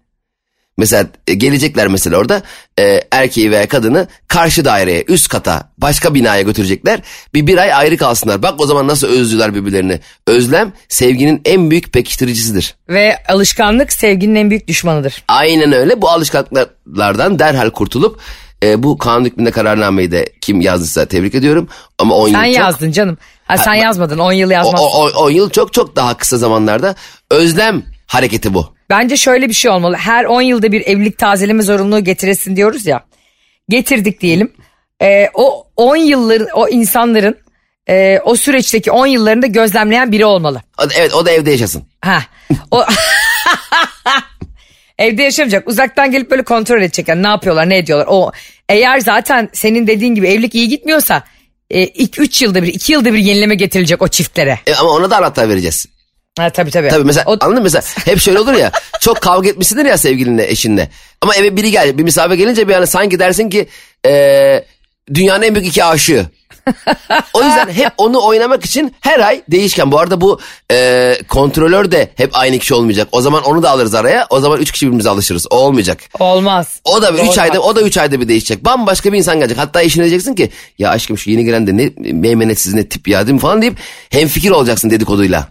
Mesela 0.77 1.07
e, 1.27 1.33
gelecekler 1.33 1.87
mesela 1.87 2.17
orada 2.17 2.41
e, 2.79 3.01
erkeği 3.11 3.51
veya 3.51 3.67
kadını 3.67 4.07
karşı 4.27 4.65
daireye 4.65 5.03
üst 5.07 5.27
kata 5.27 5.69
başka 5.77 6.13
binaya 6.13 6.41
götürecekler. 6.41 6.99
Bir 7.33 7.47
bir 7.47 7.57
ay 7.57 7.73
ayrı 7.73 7.97
kalsınlar. 7.97 8.43
Bak 8.43 8.61
o 8.61 8.65
zaman 8.65 8.87
nasıl 8.87 9.07
özlüyorlar 9.07 9.55
birbirlerini. 9.55 9.99
Özlem 10.27 10.73
sevginin 10.89 11.41
en 11.45 11.71
büyük 11.71 11.93
pekiştiricisidir. 11.93 12.75
Ve 12.89 13.23
alışkanlık 13.27 13.93
sevginin 13.93 14.35
en 14.35 14.49
büyük 14.49 14.67
düşmanıdır. 14.67 15.23
Aynen 15.27 15.73
öyle 15.73 16.01
bu 16.01 16.09
alışkanlıklardan 16.09 17.39
derhal 17.39 17.69
kurtulup 17.69 18.19
e, 18.63 18.83
bu 18.83 18.97
kanun 18.97 19.25
hükmünde 19.25 19.51
kararnameyi 19.51 20.11
de 20.11 20.29
kim 20.41 20.61
yazdıysa 20.61 21.05
tebrik 21.05 21.35
ediyorum. 21.35 21.67
Ama 21.99 22.15
10 22.15 22.29
Sen 22.31 22.43
yıl 22.45 22.53
çok, 22.53 22.59
yazdın 22.63 22.91
canım. 22.91 23.17
Ha, 23.45 23.57
sen 23.57 23.73
yazmadın 23.73 24.19
10 24.19 24.31
yıl 24.31 24.51
yazmadın. 24.51 24.77
o, 24.77 24.85
o- 24.85 25.23
10 25.25 25.29
yıl 25.29 25.49
çok 25.49 25.73
çok 25.73 25.95
daha 25.95 26.17
kısa 26.17 26.37
zamanlarda 26.37 26.95
özlem 27.31 27.83
hareketi 28.07 28.53
bu. 28.53 28.75
Bence 28.89 29.17
şöyle 29.17 29.49
bir 29.49 29.53
şey 29.53 29.71
olmalı. 29.71 29.95
Her 29.95 30.25
10 30.25 30.41
yılda 30.41 30.71
bir 30.71 30.81
evlilik 30.81 31.17
tazeleme 31.17 31.63
zorunluluğu 31.63 32.03
getiresin 32.03 32.55
diyoruz 32.55 32.85
ya. 32.85 33.03
Getirdik 33.69 34.21
diyelim. 34.21 34.53
Ee, 35.01 35.29
o 35.33 35.67
10 35.77 35.95
yılların 35.95 36.47
o 36.55 36.67
insanların 36.67 37.37
e, 37.89 38.19
o 38.25 38.35
süreçteki 38.35 38.91
10 38.91 39.05
yıllarını 39.07 39.41
da 39.41 39.47
gözlemleyen 39.47 40.11
biri 40.11 40.25
olmalı. 40.25 40.61
Evet 40.97 41.13
o 41.13 41.25
da 41.25 41.31
evde 41.31 41.51
yaşasın. 41.51 41.83
Ha. 42.01 42.19
O 42.71 42.85
Evde 44.99 45.23
yaşamayacak. 45.23 45.67
Uzaktan 45.67 46.11
gelip 46.11 46.31
böyle 46.31 46.43
kontrol 46.43 46.81
edecek. 46.81 47.07
Yani 47.07 47.23
ne 47.23 47.27
yapıyorlar, 47.27 47.69
ne 47.69 47.77
ediyorlar. 47.77 48.07
O 48.09 48.31
eğer 48.69 48.99
zaten 48.99 49.49
senin 49.53 49.87
dediğin 49.87 50.15
gibi 50.15 50.27
evlilik 50.27 50.55
iyi 50.55 50.67
gitmiyorsa 50.69 51.23
e, 51.69 51.83
ilk 51.83 52.19
3 52.19 52.41
yılda 52.41 52.63
bir, 52.63 52.67
2 52.67 52.93
yılda 52.93 53.13
bir 53.13 53.17
yenileme 53.19 53.55
getirilecek 53.55 54.01
o 54.01 54.07
çiftlere. 54.07 54.59
E, 54.67 54.75
ama 54.75 54.89
ona 54.89 55.11
da 55.11 55.17
anahtar 55.17 55.49
vereceğiz. 55.49 55.85
Ha, 56.39 56.49
tabii 56.49 56.71
tabii. 56.71 56.89
Tabii 56.89 57.03
mesela 57.03 57.23
O- 57.27 57.31
anladın 57.41 57.53
mı? 57.57 57.63
Mesela 57.63 57.83
hep 58.05 58.19
şöyle 58.19 58.39
olur 58.39 58.53
ya 58.53 58.71
çok 59.01 59.21
kavga 59.21 59.49
etmişsindir 59.49 59.85
ya 59.85 59.97
sevgilinle 59.97 60.51
eşinle. 60.51 60.89
Ama 61.21 61.35
eve 61.35 61.57
biri 61.57 61.71
gel 61.71 61.97
bir 61.97 62.03
misafir 62.03 62.35
gelince 62.35 62.67
bir 62.67 62.73
yani 62.73 62.87
sanki 62.87 63.19
dersin 63.19 63.49
ki 63.49 63.67
eee, 64.05 64.65
dünyanın 65.13 65.41
en 65.43 65.55
büyük 65.55 65.67
iki 65.67 65.83
aşığı. 65.83 66.25
O 67.33 67.43
yüzden 67.43 67.69
hep 67.69 67.93
onu 67.97 68.25
oynamak 68.25 68.65
için 68.65 68.95
her 69.01 69.19
ay 69.19 69.41
değişken. 69.51 69.91
Bu 69.91 69.99
arada 69.99 70.21
bu 70.21 70.39
eee, 70.71 71.21
kontrolör 71.27 71.91
de 71.91 72.09
hep 72.15 72.29
aynı 72.33 72.59
kişi 72.59 72.73
olmayacak. 72.73 73.07
O 73.11 73.21
zaman 73.21 73.43
onu 73.43 73.63
da 73.63 73.69
alırız 73.69 73.95
araya. 73.95 74.27
O 74.29 74.39
zaman 74.39 74.59
üç 74.59 74.71
kişi 74.71 74.85
birbirimize 74.85 75.09
alışırız. 75.09 75.47
O 75.49 75.55
olmayacak. 75.55 75.99
Olmaz. 76.19 76.79
O 76.85 77.01
da 77.01 77.13
Doğru, 77.17 77.21
üç 77.31 77.37
ayda 77.37 77.53
haklısın. 77.55 77.69
o 77.71 77.75
da 77.75 77.81
üç 77.81 77.97
ayda 77.97 78.21
bir 78.21 78.27
değişecek. 78.27 78.65
Bambaşka 78.65 79.13
bir 79.13 79.17
insan 79.17 79.37
gelecek. 79.39 79.57
Hatta 79.57 79.81
eşine 79.81 80.03
diyeceksin 80.03 80.35
ki 80.35 80.49
ya 80.79 80.89
aşkım 80.89 81.17
şu 81.17 81.29
yeni 81.31 81.45
gelen 81.45 81.67
de 81.67 81.77
ne 81.77 81.91
meymenetsiz 82.13 82.73
ne 82.73 82.89
tip 82.89 83.07
ya 83.07 83.27
değil 83.27 83.33
mi 83.33 83.39
falan 83.41 83.61
deyip 83.61 83.77
hemfikir 84.09 84.51
olacaksın 84.51 84.89
dedikoduyla. 84.89 85.47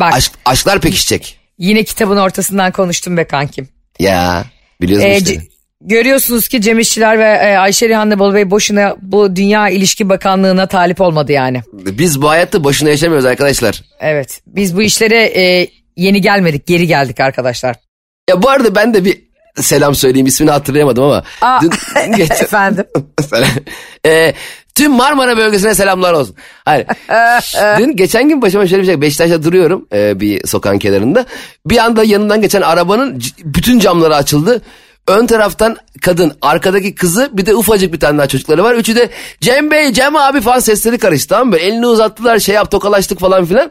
Bak 0.00 0.14
Aşk, 0.14 0.32
aşklar 0.44 0.80
pekişecek. 0.80 1.38
yine 1.58 1.84
kitabın 1.84 2.16
ortasından 2.16 2.72
konuştum 2.72 3.16
be 3.16 3.24
kankim. 3.26 3.68
Ya 3.98 4.44
biliyorsun 4.80 5.08
Ee, 5.08 5.16
işte. 5.18 5.42
Görüyorsunuz 5.80 6.48
ki 6.48 6.60
Cem 6.60 6.78
İşçiler 6.78 7.18
ve 7.18 7.24
e, 7.24 7.56
Ayşe 7.56 7.88
Rihanna 7.88 8.34
Bey 8.34 8.50
boşuna 8.50 8.96
bu 9.02 9.36
Dünya 9.36 9.68
İlişki 9.68 10.08
Bakanlığı'na 10.08 10.66
talip 10.66 11.00
olmadı 11.00 11.32
yani. 11.32 11.62
Biz 11.72 12.22
bu 12.22 12.28
hayatı 12.28 12.64
boşuna 12.64 12.88
yaşamıyoruz 12.88 13.24
arkadaşlar. 13.24 13.82
Evet 14.00 14.40
biz 14.46 14.76
bu 14.76 14.82
işlere 14.82 15.24
e, 15.24 15.68
yeni 15.96 16.20
gelmedik 16.20 16.66
geri 16.66 16.86
geldik 16.86 17.20
arkadaşlar. 17.20 17.76
Ya 18.30 18.42
bu 18.42 18.50
arada 18.50 18.74
ben 18.74 18.94
de 18.94 19.04
bir 19.04 19.28
selam 19.56 19.94
söyleyeyim 19.94 20.26
ismini 20.26 20.50
hatırlayamadım 20.50 21.04
ama. 21.04 21.22
Aa, 21.40 21.60
Dün, 21.62 21.72
geç, 22.16 22.30
efendim. 22.30 22.84
Ee, 24.06 24.34
tüm 24.74 24.92
Marmara 24.92 25.36
bölgesine 25.36 25.74
selamlar 25.74 26.12
olsun. 26.12 26.36
Hayır. 26.64 26.86
Dün 27.78 27.96
geçen 27.96 28.28
gün 28.28 28.42
başıma 28.42 28.66
şöyle 28.66 28.82
bir 28.82 28.86
şey. 28.86 29.00
Beşiktaş'ta 29.00 29.42
duruyorum 29.42 29.86
e, 29.92 30.20
bir 30.20 30.46
sokağın 30.46 30.78
kenarında. 30.78 31.26
Bir 31.66 31.78
anda 31.78 32.04
yanından 32.04 32.40
geçen 32.40 32.60
arabanın 32.60 33.22
bütün 33.44 33.78
camları 33.78 34.16
açıldı. 34.16 34.62
Ön 35.08 35.26
taraftan 35.26 35.76
kadın, 36.02 36.32
arkadaki 36.42 36.94
kızı 36.94 37.30
bir 37.32 37.46
de 37.46 37.54
ufacık 37.54 37.92
bir 37.92 38.00
tane 38.00 38.18
daha 38.18 38.26
çocukları 38.26 38.64
var. 38.64 38.74
Üçü 38.74 38.96
de 38.96 39.08
Cem 39.40 39.70
Bey, 39.70 39.92
Cem 39.92 40.16
abi 40.16 40.40
falan 40.40 40.58
sesleri 40.58 40.98
karıştı 40.98 41.28
tamam 41.28 41.48
mı? 41.48 41.56
Elini 41.56 41.86
uzattılar 41.86 42.38
şey 42.38 42.54
yap 42.54 42.70
tokalaştık 42.70 43.20
falan 43.20 43.44
filan. 43.44 43.70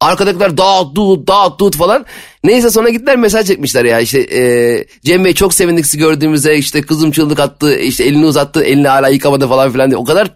Arkadakiler 0.00 0.56
dağıt 0.58 0.94
dut 0.94 1.28
dağıt 1.28 1.60
dut 1.60 1.76
falan. 1.76 2.06
Neyse 2.44 2.70
sonra 2.70 2.88
gittiler 2.88 3.16
mesaj 3.16 3.46
çekmişler 3.46 3.84
ya 3.84 4.00
işte 4.00 4.20
e, 4.20 4.84
Cem 5.04 5.24
Bey 5.24 5.34
çok 5.34 5.54
sevindik 5.54 5.86
sizi 5.86 5.98
gördüğümüzde 5.98 6.56
işte 6.56 6.82
kızım 6.82 7.10
çığlık 7.10 7.40
attı 7.40 7.78
işte 7.78 8.04
elini 8.04 8.26
uzattı 8.26 8.64
elini 8.64 8.88
hala 8.88 9.08
yıkamadı 9.08 9.48
falan 9.48 9.72
filan 9.72 9.90
diye. 9.90 9.98
O 9.98 10.04
kadar 10.04 10.30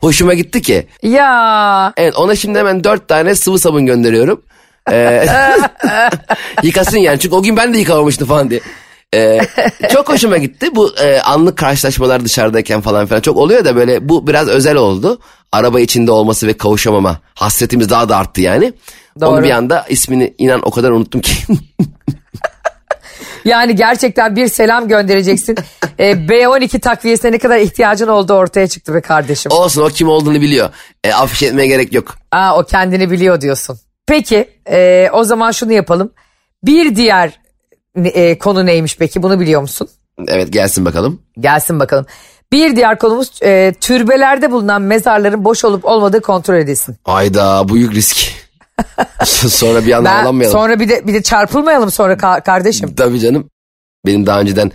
hoşuma 0.00 0.34
gitti 0.34 0.62
ki. 0.62 0.86
Ya 1.02 1.92
Evet 1.96 2.16
ona 2.16 2.34
şimdi 2.34 2.58
hemen 2.58 2.84
dört 2.84 3.08
tane 3.08 3.34
sıvı 3.34 3.58
sabun 3.58 3.86
gönderiyorum. 3.86 4.42
Ee, 4.92 5.26
yıkasın 6.62 6.98
yani 6.98 7.18
çünkü 7.18 7.34
o 7.34 7.42
gün 7.42 7.56
ben 7.56 7.74
de 7.74 7.78
yıkamamıştım 7.78 8.28
falan 8.28 8.50
diye. 8.50 8.60
Ee, 9.14 9.40
çok 9.92 10.08
hoşuma 10.08 10.36
gitti 10.36 10.74
bu 10.74 10.96
e, 10.96 11.20
anlık 11.20 11.58
karşılaşmalar 11.58 12.24
dışarıdayken 12.24 12.80
falan 12.80 13.06
filan 13.06 13.20
çok 13.20 13.36
oluyor 13.36 13.64
da 13.64 13.76
böyle 13.76 14.08
bu 14.08 14.26
biraz 14.26 14.48
özel 14.48 14.76
oldu. 14.76 15.18
Araba 15.52 15.80
içinde 15.80 16.10
olması 16.10 16.46
ve 16.46 16.52
kavuşamama 16.52 17.20
hasretimiz 17.34 17.90
daha 17.90 18.08
da 18.08 18.16
arttı 18.16 18.40
yani. 18.40 18.72
Doğru. 19.20 19.30
Onu 19.30 19.42
bir 19.42 19.50
anda 19.50 19.86
ismini 19.88 20.34
inan 20.38 20.60
o 20.64 20.70
kadar 20.70 20.90
unuttum 20.90 21.20
ki. 21.20 21.32
yani 23.44 23.74
gerçekten 23.74 24.36
bir 24.36 24.48
selam 24.48 24.88
göndereceksin. 24.88 25.56
Ee, 26.00 26.12
B12 26.12 26.80
takviyesine 26.80 27.32
ne 27.32 27.38
kadar 27.38 27.58
ihtiyacın 27.58 28.08
olduğu 28.08 28.34
ortaya 28.34 28.68
çıktı 28.68 28.94
be 28.94 29.00
kardeşim. 29.00 29.52
Olsun 29.52 29.82
o 29.82 29.88
kim 29.88 30.08
olduğunu 30.08 30.40
biliyor. 30.40 30.70
E, 31.04 31.12
afiş 31.12 31.42
etmeye 31.42 31.66
gerek 31.66 31.92
yok. 31.92 32.14
Aa, 32.32 32.58
o 32.58 32.64
kendini 32.64 33.10
biliyor 33.10 33.40
diyorsun. 33.40 33.78
Peki 34.06 34.48
e, 34.70 35.08
o 35.12 35.24
zaman 35.24 35.50
şunu 35.50 35.72
yapalım. 35.72 36.12
Bir 36.64 36.96
diğer 36.96 37.40
e, 38.04 38.38
konu 38.38 38.66
neymiş 38.66 38.96
peki 38.98 39.22
bunu 39.22 39.40
biliyor 39.40 39.60
musun? 39.60 39.88
Evet 40.28 40.52
gelsin 40.52 40.84
bakalım. 40.84 41.22
Gelsin 41.40 41.80
bakalım. 41.80 42.06
Bir 42.52 42.76
diğer 42.76 42.98
konumuz 42.98 43.30
e, 43.42 43.74
türbelerde 43.80 44.50
bulunan 44.50 44.82
mezarların 44.82 45.44
boş 45.44 45.64
olup 45.64 45.84
olmadığı 45.84 46.20
kontrol 46.20 46.54
edilsin. 46.54 46.96
Ayda 47.04 47.68
büyük 47.68 47.94
risk. 47.94 48.16
Sonra 49.24 49.86
bir 49.86 49.92
anda 49.92 50.10
Ben 50.10 50.22
ağlamayalım. 50.24 50.58
sonra 50.58 50.80
bir 50.80 50.88
de 50.88 51.06
bir 51.06 51.14
de 51.14 51.22
çarpılmayalım 51.22 51.90
sonra 51.90 52.12
ka- 52.14 52.42
kardeşim. 52.44 52.94
Tabii 52.94 53.20
canım. 53.20 53.50
Benim 54.06 54.26
daha 54.26 54.40
önceden 54.40 54.72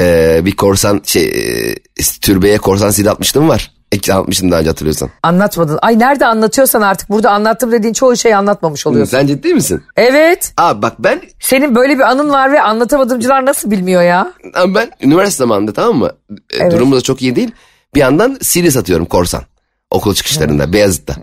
e, 0.00 0.40
bir 0.44 0.56
korsan 0.56 1.00
şey 1.04 1.24
e, 1.24 1.74
türbeye 2.20 2.58
korsan 2.58 2.90
sil 2.96 3.06
atmıştım 3.10 3.48
var. 3.48 3.72
Ek 3.92 4.12
atmıştım 4.14 4.50
daha 4.50 4.60
önce 4.60 4.70
hatırlıyorsan. 4.70 5.10
Anlatmadın. 5.22 5.78
Ay 5.82 5.98
nerede 5.98 6.26
anlatıyorsan 6.26 6.82
artık 6.82 7.08
burada 7.10 7.30
anlattım 7.30 7.72
dediğin 7.72 7.92
çoğu 7.92 8.16
şeyi 8.16 8.36
anlatmamış 8.36 8.86
oluyorsun. 8.86 9.10
Sen 9.10 9.26
ciddi 9.26 9.54
misin? 9.54 9.82
Evet. 9.96 10.52
Abi 10.56 10.82
bak 10.82 10.94
ben 10.98 11.20
Senin 11.40 11.74
böyle 11.74 11.94
bir 11.94 12.02
anın 12.10 12.30
var 12.30 12.52
ve 12.52 12.62
anlatamadımcılar 12.62 13.46
nasıl 13.46 13.70
bilmiyor 13.70 14.02
ya? 14.02 14.32
abi 14.54 14.74
ben 14.74 14.90
üniversite 15.00 15.38
zamanında 15.38 15.72
tamam 15.72 15.96
mı? 15.96 16.10
E, 16.30 16.34
Evet. 16.56 16.72
Durumumuz 16.72 16.98
da 16.98 17.02
çok 17.02 17.22
iyi 17.22 17.36
değil. 17.36 17.50
Bir 17.94 18.00
yandan 18.00 18.38
sili 18.42 18.70
satıyorum 18.72 19.06
korsan. 19.06 19.42
Okul 19.90 20.14
çıkışlarında 20.14 20.72
Beyazıt'ta. 20.72 21.14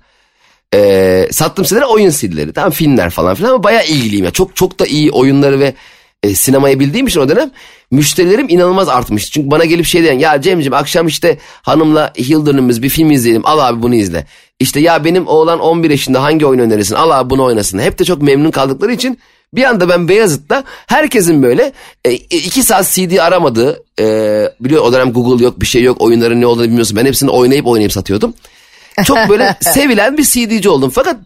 E, 0.73 1.27
sattığım 1.31 1.65
siteler 1.65 1.85
oyun 1.85 2.09
silleri. 2.09 2.53
Tamam 2.53 2.71
filmler 2.71 3.09
falan 3.09 3.35
filan 3.35 3.49
ama 3.49 3.63
bayağı 3.63 3.85
ilgiliyim. 3.85 4.25
ya. 4.25 4.31
Çok 4.31 4.55
çok 4.55 4.79
da 4.79 4.85
iyi 4.85 5.11
oyunları 5.11 5.59
ve 5.59 5.73
e, 6.25 6.35
sinemayı 6.35 6.79
bildiğim 6.79 7.07
için 7.07 7.19
o 7.19 7.29
dönem 7.29 7.51
müşterilerim 7.91 8.49
inanılmaz 8.49 8.89
artmıştı. 8.89 9.31
Çünkü 9.31 9.51
bana 9.51 9.65
gelip 9.65 9.85
şey 9.85 10.03
diyen 10.03 10.19
ya 10.19 10.41
Cem'ciğim 10.41 10.73
akşam 10.73 11.07
işte 11.07 11.37
hanımla 11.61 12.13
Hildern'ımız 12.17 12.83
bir 12.83 12.89
film 12.89 13.11
izleyelim 13.11 13.45
al 13.45 13.59
abi 13.59 13.81
bunu 13.83 13.95
izle. 13.95 14.25
İşte 14.59 14.79
ya 14.79 15.05
benim 15.05 15.27
oğlan 15.27 15.59
11 15.59 15.89
yaşında 15.89 16.23
hangi 16.23 16.45
oyun 16.45 16.59
önerirsin 16.59 16.95
al 16.95 17.09
abi 17.09 17.29
bunu 17.29 17.43
oynasın. 17.43 17.79
Hep 17.79 17.99
de 17.99 18.05
çok 18.05 18.21
memnun 18.21 18.51
kaldıkları 18.51 18.91
için 18.91 19.19
bir 19.53 19.63
anda 19.63 19.89
ben 19.89 20.07
Beyazıt'ta 20.07 20.63
herkesin 20.87 21.43
böyle 21.43 21.71
e, 22.05 22.11
iki 22.13 22.63
saat 22.63 22.91
CD 22.91 23.17
aramadığı 23.17 23.83
e, 23.99 24.05
biliyor 24.59 24.83
o 24.83 24.93
dönem 24.93 25.13
Google 25.13 25.43
yok 25.43 25.61
bir 25.61 25.65
şey 25.65 25.83
yok 25.83 26.01
oyunların 26.01 26.41
ne 26.41 26.45
olduğunu 26.45 26.63
bilmiyorsun. 26.63 26.97
Ben 26.97 27.05
hepsini 27.05 27.29
oynayıp 27.29 27.67
oynayıp 27.67 27.93
satıyordum. 27.93 28.33
Çok 29.05 29.17
böyle 29.29 29.57
sevilen 29.61 30.17
bir 30.17 30.23
CD'ci 30.23 30.69
oldum. 30.69 30.89
Fakat 30.89 31.17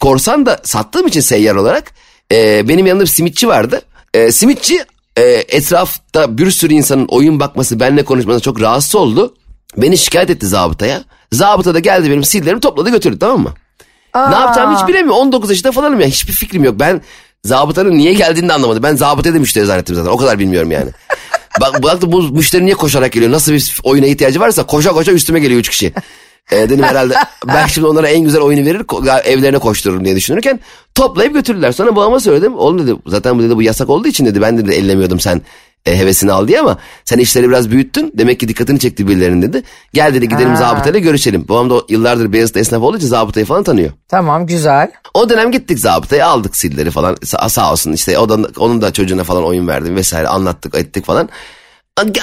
korsan 0.00 0.46
da 0.46 0.60
sattığım 0.64 1.06
için 1.06 1.20
seyyar 1.20 1.54
olarak 1.54 1.92
e, 2.32 2.68
benim 2.68 2.86
yanımda 2.86 3.04
bir 3.04 3.08
simitçi 3.10 3.48
vardı. 3.48 3.82
E, 4.14 4.32
simitçi 4.32 4.84
e, 5.16 5.22
etrafta 5.48 6.38
bir 6.38 6.50
sürü 6.50 6.74
insanın 6.74 7.06
oyun 7.08 7.40
bakması, 7.40 7.80
benimle 7.80 8.04
konuşması 8.04 8.40
çok 8.40 8.60
rahatsız 8.60 8.94
oldu. 8.94 9.34
Beni 9.76 9.98
şikayet 9.98 10.30
etti 10.30 10.46
zabıtaya. 10.46 11.04
Zabıta 11.32 11.74
da 11.74 11.78
geldi 11.78 12.10
benim 12.10 12.22
CD'lerimi 12.22 12.60
topladı 12.60 12.90
götürdü 12.90 13.18
tamam 13.18 13.40
mı? 13.40 13.54
Ne 14.14 14.34
yapacağımı 14.34 14.78
hiç 14.78 14.88
bilemiyorum. 14.88 15.20
19 15.20 15.50
yaşında 15.50 15.72
falanım 15.72 16.00
ya. 16.00 16.06
Hiçbir 16.06 16.32
fikrim 16.32 16.64
yok. 16.64 16.80
Ben 16.80 17.00
zabıtanın 17.44 17.98
niye 17.98 18.14
geldiğini 18.14 18.48
de 18.48 18.52
anlamadım. 18.52 18.82
Ben 18.82 18.96
zabıtaya 18.96 19.34
da 19.34 19.38
müşteri 19.38 19.66
zannettim 19.66 19.96
zaten. 19.96 20.10
O 20.10 20.16
kadar 20.16 20.38
bilmiyorum 20.38 20.70
yani. 20.70 20.90
Bak 21.60 21.82
baktım 21.82 22.12
bu 22.12 22.22
müşteri 22.22 22.64
niye 22.64 22.74
koşarak 22.74 23.12
geliyor? 23.12 23.32
Nasıl 23.32 23.52
bir 23.52 23.78
oyuna 23.82 24.06
ihtiyacı 24.06 24.40
varsa 24.40 24.66
koşa 24.66 24.92
koşa 24.92 25.12
üstüme 25.12 25.40
geliyor 25.40 25.60
üç 25.60 25.68
kişi. 25.68 25.92
E, 26.52 26.56
dedim 26.56 26.82
herhalde 26.84 27.14
ben 27.46 27.66
şimdi 27.66 27.86
onlara 27.86 28.08
en 28.08 28.20
güzel 28.24 28.40
oyunu 28.40 28.66
verir 28.66 28.82
evlerine 29.24 29.58
koştururum 29.58 30.04
diye 30.04 30.16
düşünürken 30.16 30.60
toplayıp 30.94 31.34
götürdüler. 31.34 31.72
Sonra 31.72 31.96
babama 31.96 32.20
söyledim. 32.20 32.58
Oğlum 32.58 32.86
dedi 32.86 32.96
zaten 33.06 33.38
bu 33.38 33.42
dedi 33.42 33.56
bu 33.56 33.62
yasak 33.62 33.90
olduğu 33.90 34.08
için 34.08 34.26
dedi 34.26 34.40
ben 34.40 34.58
dedi 34.58 34.70
ellemiyordum 34.70 35.20
sen 35.20 35.42
e, 35.86 35.98
hevesini 35.98 36.32
al 36.32 36.48
diye 36.48 36.60
ama 36.60 36.78
sen 37.04 37.18
işleri 37.18 37.48
biraz 37.48 37.70
büyüttün. 37.70 38.12
Demek 38.18 38.40
ki 38.40 38.48
dikkatini 38.48 38.78
çekti 38.78 39.08
birilerinin 39.08 39.42
dedi. 39.42 39.62
Gel 39.92 40.14
dedi 40.14 40.28
gidelim 40.28 40.50
Ha. 40.50 40.56
zabıtayla 40.56 41.00
görüşelim. 41.00 41.48
Babam 41.48 41.70
da 41.70 41.82
yıllardır 41.88 42.32
Beyazıt'ta 42.32 42.60
esnaf 42.60 42.82
olduğu 42.82 42.96
için 42.96 43.06
zabıtayı 43.06 43.46
falan 43.46 43.62
tanıyor. 43.62 43.90
Tamam 44.08 44.46
güzel. 44.46 44.90
O 45.14 45.28
dönem 45.28 45.52
gittik 45.52 45.78
zabıtaya 45.78 46.26
aldık 46.26 46.56
silleri 46.56 46.90
falan 46.90 47.14
Sa- 47.14 47.50
sağ 47.50 47.72
olsun 47.72 47.92
işte 47.92 48.18
o 48.18 48.28
da, 48.28 48.38
onun 48.58 48.82
da 48.82 48.92
çocuğuna 48.92 49.24
falan 49.24 49.44
oyun 49.44 49.68
verdim 49.68 49.96
vesaire 49.96 50.28
anlattık 50.28 50.74
ettik 50.74 51.04
falan. 51.06 51.28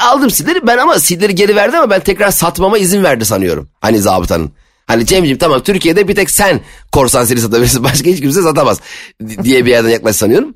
Aldım 0.02 0.30
silleri 0.32 0.68
ben 0.68 0.78
ama 0.78 1.00
silleri 1.00 1.36
geri 1.36 1.56
verdi 1.56 1.78
ama 1.78 1.90
ben 1.90 2.00
tekrar 2.00 2.32
satmama 2.32 2.78
izin 2.78 3.04
verdi 3.04 3.26
sanıyorum. 3.26 3.70
Hani 3.82 4.00
zabıtanın. 4.00 4.52
Hani 4.88 5.06
Cemciğim 5.06 5.38
tamam 5.38 5.62
Türkiye'de 5.64 6.08
bir 6.08 6.16
tek 6.16 6.30
sen 6.32 6.62
korsan 6.92 7.26
sili 7.26 7.42
satabilirsin 7.42 7.84
başka 7.84 8.10
hiç 8.10 8.22
kimse 8.22 8.42
satamaz 8.42 8.82
di- 9.28 9.44
diye 9.44 9.66
bir 9.66 9.72
yerden 9.72 9.90
yaklaş 9.90 10.16
sanıyorum. 10.16 10.54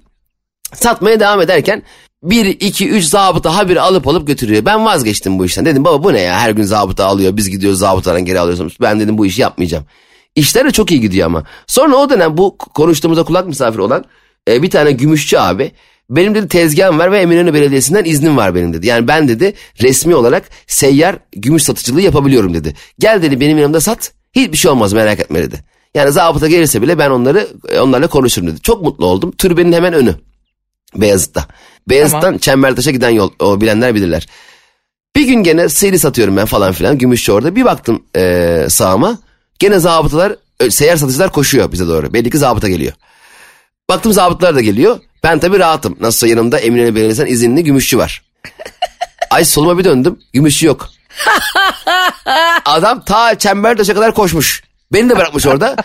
Satmaya 0.74 1.20
devam 1.20 1.42
ederken 1.42 1.84
1, 2.24 2.46
2, 2.46 2.90
3 2.90 3.06
zabıta 3.06 3.56
haberi 3.56 3.82
alıp 3.82 4.08
alıp 4.08 4.28
götürüyor. 4.28 4.66
Ben 4.66 4.86
vazgeçtim 4.86 5.40
bu 5.40 5.46
işten. 5.46 5.66
Dedim 5.66 5.86
baba 5.86 6.04
bu 6.04 6.14
ne 6.14 6.20
ya 6.20 6.40
her 6.40 6.50
gün 6.52 6.64
zabıta 6.64 7.06
alıyor 7.06 7.38
biz 7.38 7.50
gidiyoruz 7.50 7.80
zabıtadan 7.80 8.26
geri 8.26 8.40
alıyorsunuz. 8.40 8.78
Ben 8.82 9.00
dedim 9.00 9.18
bu 9.18 9.26
işi 9.26 9.42
yapmayacağım. 9.42 9.86
İşler 10.36 10.66
de 10.66 10.72
çok 10.72 10.92
iyi 10.92 11.02
gidiyor 11.02 11.26
ama. 11.26 11.44
Sonra 11.68 11.96
o 11.96 12.10
dönem 12.10 12.38
bu 12.38 12.58
konuştuğumuzda 12.58 13.24
kulak 13.24 13.48
misafiri 13.48 13.82
olan 13.82 14.06
e, 14.48 14.64
bir 14.64 14.70
tane 14.70 14.92
gümüşçü 14.92 15.38
abi 15.38 15.72
benim 16.12 16.36
dedi 16.36 16.48
tezgahım 16.48 17.00
var 17.00 17.12
ve 17.12 17.20
Eminönü 17.20 17.54
Belediyesi'nden 17.54 18.06
iznim 18.06 18.38
var 18.38 18.56
benim 18.56 18.74
dedi. 18.74 18.88
Yani 18.88 19.08
ben 19.08 19.28
dedi 19.28 19.54
resmi 19.82 20.16
olarak 20.16 20.44
seyyar 20.68 21.16
gümüş 21.32 21.64
satıcılığı 21.64 22.02
yapabiliyorum 22.02 22.54
dedi. 22.54 22.74
Gel 23.00 23.22
dedi 23.22 23.40
benim 23.40 23.58
yanımda 23.58 23.82
sat 23.82 24.12
hiçbir 24.34 24.58
şey 24.58 24.72
olmaz 24.72 24.94
merak 24.94 25.20
etme 25.20 25.42
dedi. 25.42 25.64
Yani 25.96 26.12
zabıta 26.12 26.48
gelirse 26.48 26.82
bile 26.82 26.98
ben 26.98 27.10
onları 27.10 27.48
e, 27.70 27.80
onlarla 27.80 28.08
konuşurum 28.08 28.48
dedi. 28.48 28.62
Çok 28.62 28.82
mutlu 28.82 29.06
oldum. 29.06 29.32
Türbenin 29.32 29.74
hemen 29.74 29.94
önü. 29.94 30.16
Beyazıt'ta. 30.96 31.46
Beyazıt'tan 31.90 32.22
Tamam. 32.22 32.38
Çembertaş'a 32.38 32.92
giden 32.92 33.10
yol. 33.10 33.32
O 33.40 33.62
bilenler 33.62 33.96
bilirler. 33.96 34.28
Bir 35.16 35.26
gün 35.26 35.44
gene 35.44 35.70
seyri 35.70 36.00
satıyorum 36.00 36.38
ben 36.38 36.46
falan 36.46 36.72
filan. 36.74 36.98
Gümüşçü 36.98 37.32
orada. 37.32 37.56
Bir 37.56 37.66
baktım 37.66 38.04
eee 38.16 38.66
sağıma. 38.70 39.20
Gene 39.60 39.80
zabıtalar, 39.80 40.36
seyyar 40.70 40.98
satıcılar 40.98 41.32
koşuyor 41.32 41.72
bize 41.72 41.88
doğru. 41.88 42.14
Belli 42.14 42.30
ki 42.30 42.38
zabıta 42.38 42.70
geliyor. 42.70 42.94
Baktım 43.92 44.14
zabıtlar 44.14 44.56
da 44.56 44.62
geliyor. 44.62 45.00
Ben 45.24 45.40
tabii 45.40 45.60
rahatım. 45.60 45.98
Nasılsa 46.00 46.28
yanımda 46.28 46.60
Eminönü 46.60 46.96
Belediyesi'nden 46.96 47.32
izinli 47.32 47.64
gümüşçü 47.64 47.98
var. 47.98 48.22
Ay 49.30 49.46
soluma 49.46 49.78
bir 49.78 49.84
döndüm. 49.84 50.20
Gümüşçü 50.34 50.68
yok. 50.68 50.90
Adam 52.66 53.06
ta 53.06 53.38
Çembertaş'a 53.38 53.94
kadar 53.94 54.14
koşmuş. 54.14 54.64
Beni 54.94 55.10
de 55.10 55.18
bırakmış 55.18 55.48
orada. 55.48 55.76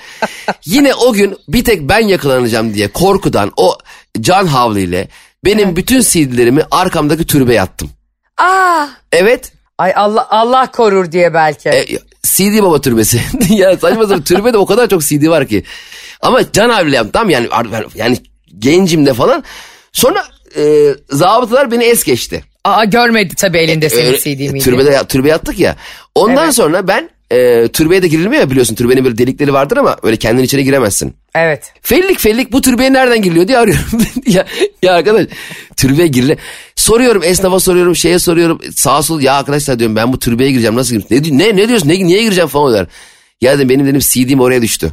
Yine 0.64 0.94
o 0.94 1.12
gün 1.12 1.36
bir 1.48 1.64
tek 1.64 1.82
ben 1.82 2.00
yakalanacağım 2.00 2.74
diye 2.74 2.88
korkudan 2.88 3.52
o 3.56 3.78
can 4.20 4.46
havliyle 4.46 5.08
benim 5.44 5.76
bütün 5.76 6.00
CD'lerimi 6.00 6.62
arkamdaki 6.70 7.26
türbeye 7.26 7.62
attım. 7.62 7.90
Aa. 8.38 8.86
Evet. 9.12 9.52
Ay 9.78 9.92
Allah 9.96 10.26
Allah 10.30 10.70
korur 10.70 11.12
diye 11.12 11.34
belki. 11.34 11.68
E, 11.68 11.86
CD 12.22 12.62
baba 12.62 12.80
türbesi. 12.80 13.20
ya 13.48 13.76
saçma 13.76 14.02
sapan 14.02 14.22
türbede 14.22 14.58
o 14.58 14.66
kadar 14.66 14.88
çok 14.88 15.02
CD 15.02 15.28
var 15.28 15.46
ki. 15.46 15.64
Ama 16.20 16.52
can 16.52 16.68
havliyle 16.70 16.96
yaptım 16.96 17.12
tamam 17.12 17.30
yani 17.30 17.48
yani 17.94 18.16
gencim 18.58 19.06
de 19.06 19.14
falan. 19.14 19.44
Sonra 19.92 20.24
e, 20.56 20.94
zabıtalar 21.10 21.70
beni 21.70 21.84
es 21.84 22.04
geçti. 22.04 22.44
Aa 22.64 22.84
görmedi 22.84 23.34
tabii 23.34 23.58
elinde 23.58 23.90
senin 23.90 24.06
Öyle- 24.06 24.18
CD 24.18 24.52
miydi? 24.52 24.64
Türbede, 24.64 25.00
türbeye 25.08 25.34
attık 25.34 25.58
ya. 25.58 25.76
Ondan 26.14 26.44
Evet. 26.44 26.54
sonra 26.54 26.88
ben 26.88 27.10
e, 27.30 27.68
türbeye 27.68 28.02
de 28.02 28.08
girilmiyor 28.08 28.42
ya 28.42 28.50
biliyorsun. 28.50 28.74
Türbenin 28.74 29.04
böyle 29.04 29.18
delikleri 29.18 29.52
vardır 29.52 29.76
ama 29.76 29.96
öyle 30.02 30.16
kendin 30.16 30.42
içeri 30.42 30.64
giremezsin. 30.64 31.14
Evet. 31.34 31.72
Fellik 31.82 32.18
fellik 32.20 32.52
bu 32.52 32.60
türbeye 32.60 32.92
nereden 32.92 33.22
giriliyor 33.22 33.48
diye 33.48 33.58
arıyorum. 33.58 33.84
ya, 34.26 34.46
ya 34.82 34.94
arkadaş 34.94 35.26
türbeye 35.76 36.08
girile. 36.08 36.36
Soruyorum 36.76 37.22
esnafa 37.24 37.60
soruyorum 37.60 37.96
şeye 37.96 38.18
soruyorum 38.18 38.60
sağa 38.74 39.02
sol 39.02 39.20
ya 39.20 39.34
arkadaşlar 39.34 39.78
diyorum 39.78 39.96
ben 39.96 40.12
bu 40.12 40.18
türbeye 40.18 40.50
gireceğim 40.50 40.76
nasıl 40.76 40.96
gireceğim? 40.96 41.38
Ne, 41.38 41.44
ne, 41.44 41.56
ne 41.56 41.68
diyorsun 41.68 41.88
ne, 41.88 42.04
niye 42.04 42.22
gireceğim 42.22 42.48
falan 42.48 42.68
diyorlar. 42.72 42.92
Ya 43.40 43.54
dedim 43.58 43.68
benim 43.68 43.86
dedim 43.86 44.00
CD'm 44.00 44.40
oraya 44.40 44.62
düştü. 44.62 44.92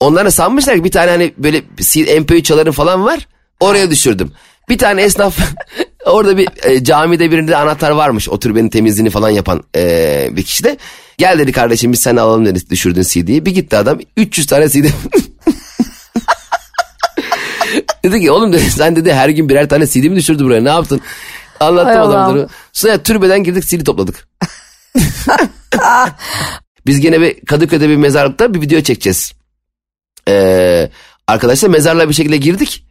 Onlar 0.00 0.24
da 0.24 0.30
sanmışlar 0.30 0.76
ki 0.76 0.84
bir 0.84 0.90
tane 0.90 1.10
hani 1.10 1.34
böyle 1.38 1.58
MP3 1.58 2.42
çalarım 2.42 2.72
falan 2.72 3.04
var 3.04 3.28
oraya 3.60 3.90
düşürdüm. 3.90 4.32
Bir 4.68 4.78
tane 4.78 5.02
esnaf 5.02 5.38
orada 6.06 6.36
bir 6.36 6.48
e, 6.62 6.84
camide 6.84 7.30
birinde 7.30 7.56
anahtar 7.56 7.90
varmış 7.90 8.28
o 8.28 8.38
türbenin 8.38 8.68
temizliğini 8.68 9.10
falan 9.10 9.30
yapan 9.30 9.62
e, 9.76 10.28
bir 10.32 10.42
kişi 10.42 10.64
de. 10.64 10.76
Gel 11.18 11.38
dedi 11.38 11.52
kardeşim 11.52 11.92
biz 11.92 12.00
seni 12.00 12.20
alalım 12.20 12.46
dedi 12.46 12.70
düşürdün 12.70 13.02
CD'yi. 13.02 13.46
Bir 13.46 13.54
gitti 13.54 13.76
adam 13.76 13.98
300 14.16 14.46
tane 14.46 14.68
CD. 14.68 14.84
dedi 18.04 18.20
ki 18.20 18.30
oğlum 18.30 18.52
dedi 18.52 18.70
sen 18.70 18.96
dedi 18.96 19.12
her 19.12 19.28
gün 19.28 19.48
birer 19.48 19.68
tane 19.68 19.86
CD 19.86 20.04
mi 20.04 20.16
düşürdü 20.16 20.44
buraya 20.44 20.62
ne 20.62 20.68
yaptın? 20.68 21.00
Anlattım 21.60 22.02
adamları. 22.02 22.48
Sonra 22.72 23.02
türbeden 23.02 23.44
girdik 23.44 23.66
CD 23.66 23.84
topladık. 23.84 24.28
Biz 26.86 27.00
gene 27.00 27.20
bir 27.20 27.40
Kadıköy'de 27.40 27.88
bir 27.88 27.96
mezarlıkta 27.96 28.54
bir 28.54 28.60
video 28.60 28.80
çekeceğiz. 28.80 29.32
Ee, 30.28 30.90
arkadaşlar 31.26 31.68
mezarlığa 31.68 32.08
bir 32.08 32.14
şekilde 32.14 32.36
girdik. 32.36 32.84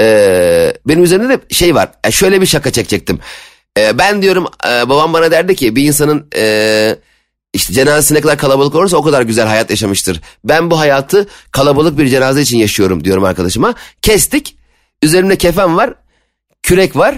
Ee, 0.00 0.72
benim 0.86 1.04
üzerimde 1.04 1.28
de 1.28 1.54
şey 1.54 1.74
var. 1.74 1.88
e, 2.04 2.10
şöyle 2.10 2.40
bir 2.40 2.46
şaka 2.46 2.70
çekecektim. 2.72 3.18
Ee, 3.78 3.98
ben 3.98 4.22
diyorum 4.22 4.46
e, 4.66 4.88
babam 4.88 5.12
bana 5.12 5.30
derdi 5.30 5.56
ki 5.56 5.76
bir 5.76 5.84
insanın 5.84 6.28
e, 6.36 6.96
işte 7.52 7.72
cenazesi 7.72 8.14
ne 8.14 8.20
kadar 8.20 8.38
kalabalık 8.38 8.74
olursa 8.74 8.96
o 8.96 9.02
kadar 9.02 9.22
güzel 9.22 9.46
hayat 9.46 9.70
yaşamıştır. 9.70 10.20
Ben 10.44 10.70
bu 10.70 10.78
hayatı 10.78 11.28
kalabalık 11.50 11.98
bir 11.98 12.08
cenaze 12.08 12.42
için 12.42 12.58
yaşıyorum 12.58 13.04
diyorum 13.04 13.24
arkadaşıma. 13.24 13.74
Kestik. 14.02 14.58
Üzerimde 15.02 15.36
kefen 15.36 15.76
var. 15.76 15.94
Kürek 16.62 16.96
var. 16.96 17.14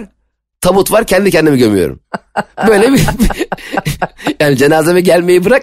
Tabut 0.61 0.92
var. 0.92 1.07
Kendi 1.07 1.30
kendimi 1.30 1.59
gömüyorum. 1.59 2.00
Böyle 2.69 2.92
bir 2.92 3.00
yani 4.40 4.57
cenazeme 4.57 5.00
gelmeyi 5.00 5.45
bırak 5.45 5.62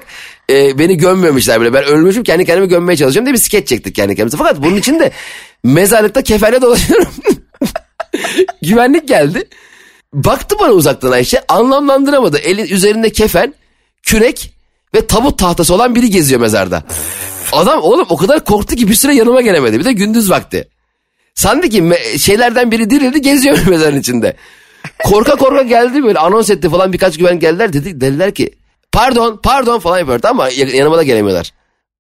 e, 0.49 0.79
beni 0.79 0.97
gömmemişler 0.97 1.61
bile. 1.61 1.73
Ben 1.73 1.83
ölmüşüm 1.83 2.23
kendi 2.23 2.45
kendimi 2.45 2.67
gömmeye 2.67 2.97
çalışıyorum 2.97 3.25
diye 3.25 3.33
bir 3.33 3.39
skeç 3.39 3.67
çektik 3.67 3.95
kendi 3.95 4.15
kendimize. 4.15 4.37
Fakat 4.37 4.63
bunun 4.63 4.75
için 4.75 4.99
de 4.99 5.11
mezarlıkta 5.63 6.21
kefenle 6.21 6.61
dolaşıyorum. 6.61 7.13
Güvenlik 8.61 9.07
geldi. 9.07 9.47
Baktı 10.13 10.55
bana 10.59 10.71
uzaktan 10.71 11.11
Ayşe 11.11 11.43
anlamlandıramadı. 11.47 12.37
Elin 12.37 12.67
üzerinde 12.67 13.09
kefen, 13.09 13.53
kürek 14.03 14.53
ve 14.95 15.07
tabut 15.07 15.39
tahtası 15.39 15.73
olan 15.73 15.95
biri 15.95 16.09
geziyor 16.09 16.41
mezarda. 16.41 16.83
Adam 17.51 17.81
oğlum 17.81 18.05
o 18.09 18.17
kadar 18.17 18.45
korktu 18.45 18.75
ki 18.75 18.87
bir 18.89 18.93
süre 18.93 19.15
yanıma 19.15 19.41
gelemedi. 19.41 19.79
Bir 19.79 19.85
de 19.85 19.93
gündüz 19.93 20.29
vakti. 20.29 20.67
Sandı 21.35 21.69
ki 21.69 21.93
şeylerden 22.19 22.71
biri 22.71 22.89
dirildi 22.89 23.21
geziyor 23.21 23.57
mezarın 23.67 23.99
içinde. 23.99 24.35
Korka 25.03 25.35
korka 25.35 25.61
geldi 25.61 26.03
böyle 26.03 26.19
anons 26.19 26.49
etti 26.49 26.69
falan 26.69 26.93
birkaç 26.93 27.17
güven 27.17 27.39
geldiler 27.39 27.73
dedi 27.73 28.01
dediler 28.01 28.33
ki 28.33 28.51
pardon 28.97 29.39
pardon 29.43 29.79
falan 29.79 29.99
yapıyordu 29.99 30.27
ama 30.27 30.49
ya- 30.49 30.67
yanıma 30.67 30.97
da 30.97 31.03
gelemiyorlar. 31.03 31.51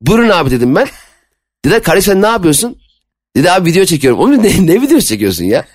Buyurun 0.01 0.29
abi 0.29 0.51
dedim 0.51 0.75
ben. 0.75 0.87
Dediler 1.65 1.83
kardeş 1.83 2.05
sen 2.05 2.21
ne 2.21 2.27
yapıyorsun? 2.27 2.77
Dedi 3.35 3.51
abi 3.51 3.69
video 3.69 3.85
çekiyorum. 3.85 4.19
Oğlum 4.19 4.43
ne, 4.43 4.67
ne 4.67 4.81
videosu 4.81 5.07
çekiyorsun 5.07 5.43
ya? 5.45 5.65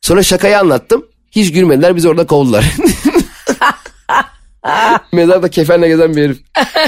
Sonra 0.00 0.22
şakayı 0.22 0.58
anlattım. 0.58 1.06
Hiç 1.30 1.52
gülmediler 1.52 1.96
bizi 1.96 2.08
orada 2.08 2.26
kovdular. 2.26 2.64
Mezarda 5.12 5.50
kefenle 5.50 5.88
gezen 5.88 6.16
bir 6.16 6.24
herif. 6.24 6.38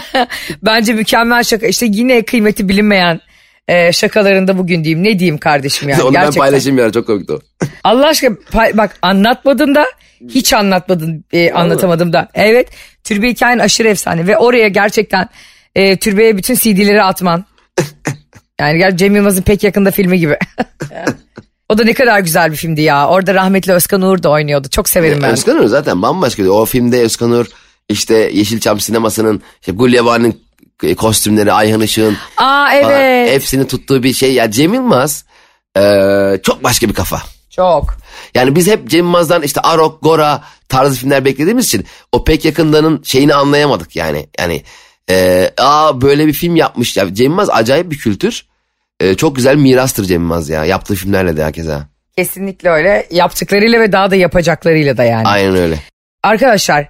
Bence 0.62 0.92
mükemmel 0.92 1.42
şaka. 1.42 1.66
İşte 1.66 1.86
yine 1.90 2.24
kıymeti 2.24 2.68
bilinmeyen 2.68 3.20
e, 3.68 3.92
şakalarında 3.92 4.58
bugün 4.58 4.84
diyeyim. 4.84 5.04
Ne 5.04 5.18
diyeyim 5.18 5.38
kardeşim 5.38 5.88
yani 5.88 6.02
Onu 6.02 6.14
ben 6.14 6.20
gerçekten. 6.20 6.40
paylaşayım 6.40 6.78
ya 6.78 6.92
çok 6.92 7.06
komikti 7.06 7.32
o. 7.32 7.40
Allah 7.84 8.06
aşkına 8.06 8.36
bak 8.74 8.98
anlatmadın 9.02 9.74
da 9.74 9.86
hiç 10.28 10.52
anlatmadın 10.52 11.24
e, 11.32 11.52
anlatamadım 11.52 12.12
da. 12.12 12.28
Evet 12.34 12.68
türbe 13.04 13.30
hikayen 13.30 13.58
aşırı 13.58 13.88
efsane 13.88 14.26
ve 14.26 14.38
oraya 14.38 14.68
gerçekten 14.68 15.28
e, 15.74 15.96
türbeye 15.96 16.36
bütün 16.36 16.54
CD'leri 16.54 17.02
atman. 17.02 17.44
Yani 18.60 18.78
ger 18.78 18.96
Cem 18.96 19.16
Yılmaz'ın 19.16 19.42
pek 19.42 19.64
yakında 19.64 19.90
filmi 19.90 20.18
gibi. 20.18 20.38
o 21.68 21.78
da 21.78 21.84
ne 21.84 21.92
kadar 21.94 22.20
güzel 22.20 22.50
bir 22.50 22.56
filmdi 22.56 22.80
ya. 22.80 23.08
Orada 23.08 23.34
rahmetli 23.34 23.72
Özkan 23.72 24.02
Uğur 24.02 24.22
da 24.22 24.30
oynuyordu. 24.30 24.68
Çok 24.68 24.88
severim 24.88 25.18
ben. 25.22 25.30
Özkan 25.30 25.58
Uğur 25.58 25.66
zaten 25.66 26.02
bambaşka. 26.02 26.50
O 26.50 26.64
filmde 26.64 27.00
Özkan 27.00 27.30
Uğur 27.30 27.46
işte 27.88 28.14
Yeşilçam 28.14 28.80
sinemasının 28.80 29.42
işte 29.60 29.72
Gulyabani'nin 29.72 30.43
kostümleri, 30.96 31.52
Ayhan 31.52 31.80
Işık'ın 31.80 32.16
Aa 32.36 32.66
falan 32.82 33.00
evet. 33.00 33.30
hepsini 33.30 33.66
tuttuğu 33.66 34.02
bir 34.02 34.12
şey. 34.12 34.34
Ya 34.34 34.50
Cem 34.50 34.74
Yılmaz 34.74 35.24
e, 35.76 35.80
çok 36.42 36.64
başka 36.64 36.88
bir 36.88 36.94
kafa. 36.94 37.22
Çok. 37.50 37.96
Yani 38.34 38.56
biz 38.56 38.66
hep 38.66 38.88
Cem 38.88 39.04
Yılmaz'dan 39.04 39.42
işte 39.42 39.60
Arok, 39.60 40.02
Gora 40.02 40.42
tarzı 40.68 40.96
filmler 40.96 41.24
beklediğimiz 41.24 41.66
için 41.66 41.84
o 42.12 42.24
pek 42.24 42.44
yakındanın 42.44 43.02
şeyini 43.02 43.34
anlayamadık 43.34 43.96
yani. 43.96 44.26
Yani 44.38 44.62
e, 45.10 45.50
aa 45.58 46.00
böyle 46.00 46.26
bir 46.26 46.32
film 46.32 46.56
yapmış. 46.56 46.96
Ya 46.96 47.14
Cem 47.14 47.26
Yılmaz 47.30 47.50
acayip 47.50 47.90
bir 47.90 47.98
kültür. 47.98 48.46
E, 49.00 49.14
çok 49.14 49.36
güzel 49.36 49.56
mirastır 49.56 50.04
Cem 50.04 50.20
Yılmaz 50.20 50.48
ya. 50.48 50.64
Yaptığı 50.64 50.94
filmlerle 50.94 51.36
de 51.36 51.44
herkese. 51.44 51.78
Kesinlikle 52.16 52.70
öyle. 52.70 53.06
Yaptıklarıyla 53.10 53.80
ve 53.80 53.92
daha 53.92 54.10
da 54.10 54.16
yapacaklarıyla 54.16 54.96
da 54.96 55.04
yani. 55.04 55.28
Aynen 55.28 55.56
öyle. 55.56 55.78
Arkadaşlar 56.22 56.88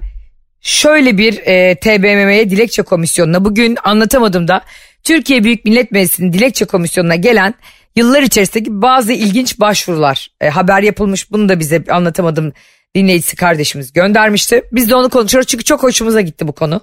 şöyle 0.65 1.19
bir 1.19 1.39
e, 1.47 1.75
TBMM'ye 1.75 2.51
dilekçe 2.51 2.83
komisyonuna 2.83 3.45
bugün 3.45 3.77
anlatamadım 3.85 4.49
da 4.49 4.63
Türkiye 5.03 5.45
Büyük 5.45 5.65
Millet 5.65 5.93
Meclisi'nin 5.93 6.33
dilekçe 6.33 6.65
komisyonuna 6.65 7.15
gelen 7.15 7.55
yıllar 7.97 8.23
içerisindeki 8.23 8.83
bazı 8.83 9.13
ilginç 9.13 9.61
başvurular 9.61 10.29
e, 10.41 10.49
haber 10.49 10.83
yapılmış 10.83 11.33
bunu 11.33 11.49
da 11.49 11.61
bize 11.61 11.85
anlatamadım 11.91 12.53
dinleyicisi 12.95 13.37
kardeşimiz 13.37 13.93
göndermişti. 13.93 14.63
Biz 14.73 14.91
de 14.91 14.95
onu 14.95 15.11
konuşuyoruz 15.11 15.49
çünkü 15.49 15.65
çok 15.65 15.83
hoşumuza 15.83 16.21
gitti 16.21 16.49
bu 16.49 16.53
konu. 16.53 16.81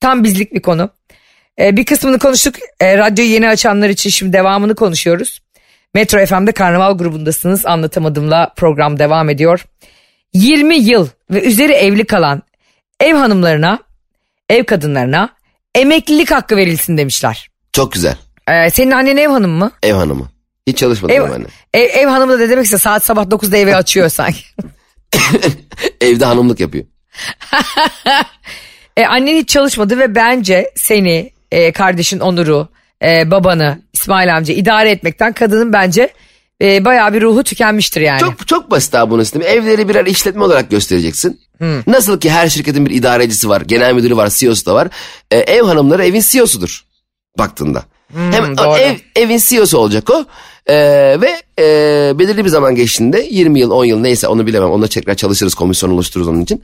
Tam 0.00 0.24
bizlik 0.24 0.54
bir 0.54 0.62
konu. 0.62 0.90
E, 1.60 1.76
bir 1.76 1.84
kısmını 1.84 2.18
konuştuk. 2.18 2.54
E, 2.80 2.98
radyoyu 2.98 3.30
yeni 3.30 3.48
açanlar 3.48 3.88
için 3.88 4.10
şimdi 4.10 4.32
devamını 4.32 4.74
konuşuyoruz. 4.74 5.40
Metro 5.94 6.26
FM'de 6.26 6.52
Karnaval 6.52 6.98
grubundasınız. 6.98 7.66
Anlatamadımla 7.66 8.52
program 8.56 8.98
devam 8.98 9.30
ediyor. 9.30 9.64
20 10.32 10.76
yıl 10.76 11.08
ve 11.30 11.42
üzeri 11.42 11.72
evli 11.72 12.04
kalan 12.04 12.42
ev 13.00 13.14
hanımlarına, 13.14 13.78
ev 14.50 14.64
kadınlarına 14.64 15.28
emeklilik 15.74 16.30
hakkı 16.30 16.56
verilsin 16.56 16.98
demişler. 16.98 17.48
Çok 17.72 17.92
güzel. 17.92 18.16
Ee, 18.48 18.70
senin 18.70 18.90
annen 18.90 19.16
ev 19.16 19.28
hanımı 19.28 19.58
mı? 19.58 19.70
Ev 19.82 19.94
hanımı. 19.94 20.28
Hiç 20.66 20.78
çalışmadım 20.78 21.16
Ev, 21.16 21.22
anne. 21.22 21.46
ev, 21.74 21.88
ev 21.92 22.06
hanımı 22.06 22.32
da 22.32 22.38
ne 22.38 22.48
demekse 22.50 22.78
saat 22.78 23.04
sabah 23.04 23.24
9'da 23.24 23.56
evi 23.56 23.76
açıyor 23.76 24.08
sanki. 24.08 24.40
Evde 26.00 26.24
hanımlık 26.24 26.60
yapıyor. 26.60 26.84
E, 28.96 29.06
annen 29.06 29.36
hiç 29.36 29.48
çalışmadı 29.48 29.98
ve 29.98 30.14
bence 30.14 30.70
seni, 30.76 31.30
e, 31.52 31.72
kardeşin 31.72 32.20
Onur'u, 32.20 32.68
e, 33.04 33.30
babanı, 33.30 33.78
İsmail 33.92 34.36
amca 34.36 34.54
idare 34.54 34.90
etmekten 34.90 35.32
kadının 35.32 35.72
bence 35.72 36.08
e, 36.62 36.84
bayağı 36.84 37.12
bir 37.12 37.22
ruhu 37.22 37.44
tükenmiştir 37.44 38.00
yani. 38.00 38.20
Çok 38.20 38.48
çok 38.48 38.70
basit 38.70 38.94
abi 38.94 39.10
bunun 39.10 39.22
sistemi. 39.22 39.44
Evleri 39.44 39.88
birer 39.88 40.06
işletme 40.06 40.44
olarak 40.44 40.70
göstereceksin. 40.70 41.40
Nasıl 41.86 42.20
ki 42.20 42.30
her 42.30 42.48
şirketin 42.48 42.86
bir 42.86 42.90
idarecisi 42.90 43.48
var, 43.48 43.60
genel 43.60 43.94
müdürü 43.94 44.16
var, 44.16 44.32
CEO'su 44.36 44.66
da 44.66 44.74
var. 44.74 44.88
Ee, 45.30 45.36
ev 45.36 45.62
hanımları 45.62 46.04
evin 46.04 46.22
CEO'sudur 46.28 46.84
baktığında. 47.38 47.84
Hem 48.14 48.52
o 48.52 48.56
doğru. 48.56 48.78
ev 48.78 48.96
evin 49.16 49.38
CEO'su 49.38 49.78
olacak 49.78 50.10
o. 50.10 50.24
Ee, 50.66 51.16
ve 51.20 51.42
e, 51.58 51.64
belirli 52.18 52.44
bir 52.44 52.50
zaman 52.50 52.74
geçtiğinde 52.74 53.28
20 53.30 53.60
yıl 53.60 53.70
10 53.70 53.84
yıl 53.84 54.00
neyse 54.00 54.28
onu 54.28 54.46
bilemem. 54.46 54.70
Onunla 54.70 54.86
tekrar 54.86 55.14
çalışırız 55.14 55.54
komisyon 55.54 55.90
oluştururuz 55.90 56.28
onun 56.28 56.40
için. 56.40 56.62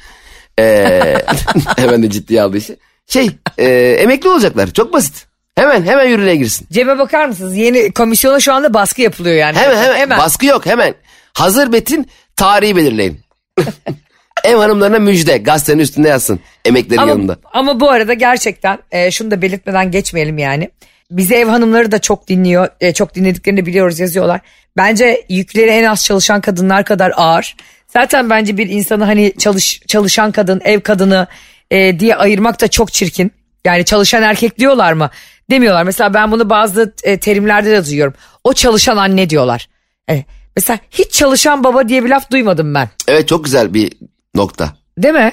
Ee, 0.58 1.14
hemen 1.76 2.02
de 2.02 2.10
ciddiye 2.10 2.42
aldı 2.42 2.56
işi. 2.56 2.76
Şey 3.06 3.30
e, 3.58 3.66
emekli 4.00 4.28
olacaklar 4.28 4.70
çok 4.72 4.92
basit. 4.92 5.26
Hemen 5.56 5.82
hemen 5.82 6.06
yürürlüğe 6.06 6.36
girsin. 6.36 6.66
Cem'e 6.72 6.98
bakar 6.98 7.26
mısınız? 7.26 7.56
Yeni 7.56 7.92
komisyona 7.92 8.40
şu 8.40 8.52
anda 8.52 8.74
baskı 8.74 9.02
yapılıyor 9.02 9.36
yani. 9.36 9.56
Hemen 9.56 9.94
hemen, 9.94 10.18
baskı 10.18 10.46
yok 10.46 10.66
hemen. 10.66 10.94
Hazır 11.32 11.68
metin 11.68 12.08
tarihi 12.36 12.76
belirleyin. 12.76 13.20
Ev 14.44 14.56
hanımlarına 14.56 14.98
müjde 14.98 15.38
gazetenin 15.38 15.78
üstünde 15.78 16.08
yazsın 16.08 16.40
emeklerin 16.64 17.00
ama, 17.00 17.10
yanında. 17.10 17.36
ama 17.52 17.80
bu 17.80 17.90
arada 17.90 18.14
gerçekten 18.14 18.78
e, 18.92 19.10
şunu 19.10 19.30
da 19.30 19.42
belirtmeden 19.42 19.90
geçmeyelim 19.90 20.38
yani. 20.38 20.70
Bizi 21.10 21.34
ev 21.34 21.48
hanımları 21.48 21.92
da 21.92 21.98
çok 21.98 22.28
dinliyor. 22.28 22.68
e, 22.80 22.94
çok 22.94 23.14
dinlediklerini 23.14 23.66
biliyoruz 23.66 24.00
yazıyorlar. 24.00 24.40
Bence 24.76 25.24
yükleri 25.28 25.70
en 25.70 25.84
az 25.84 26.04
çalışan 26.04 26.40
kadınlar 26.40 26.84
kadar 26.84 27.12
ağır. 27.16 27.56
Zaten 27.88 28.30
bence 28.30 28.56
bir 28.56 28.68
insanı 28.68 29.04
hani 29.04 29.32
çalış, 29.38 29.80
çalışan 29.86 30.32
kadın, 30.32 30.60
ev 30.64 30.80
kadını 30.80 31.26
e, 31.70 32.00
diye 32.00 32.16
ayırmak 32.16 32.60
da 32.60 32.68
çok 32.68 32.92
çirkin. 32.92 33.32
Yani 33.64 33.84
çalışan 33.84 34.22
erkek 34.22 34.58
diyorlar 34.58 34.92
mı? 34.92 35.10
Demiyorlar. 35.50 35.82
Mesela 35.82 36.14
ben 36.14 36.32
bunu 36.32 36.50
bazı 36.50 36.94
e, 37.02 37.18
terimlerde 37.18 37.70
de 37.70 37.86
duyuyorum. 37.86 38.14
O 38.44 38.52
çalışan 38.52 38.96
anne 38.96 39.30
diyorlar. 39.30 39.68
Evet. 40.08 40.26
Mesela 40.56 40.78
hiç 40.90 41.10
çalışan 41.12 41.64
baba 41.64 41.88
diye 41.88 42.04
bir 42.04 42.08
laf 42.08 42.30
duymadım 42.30 42.74
ben. 42.74 42.88
Evet 43.08 43.28
çok 43.28 43.44
güzel 43.44 43.74
bir 43.74 43.92
nokta. 44.34 44.76
Değil 44.98 45.14
mi? 45.14 45.32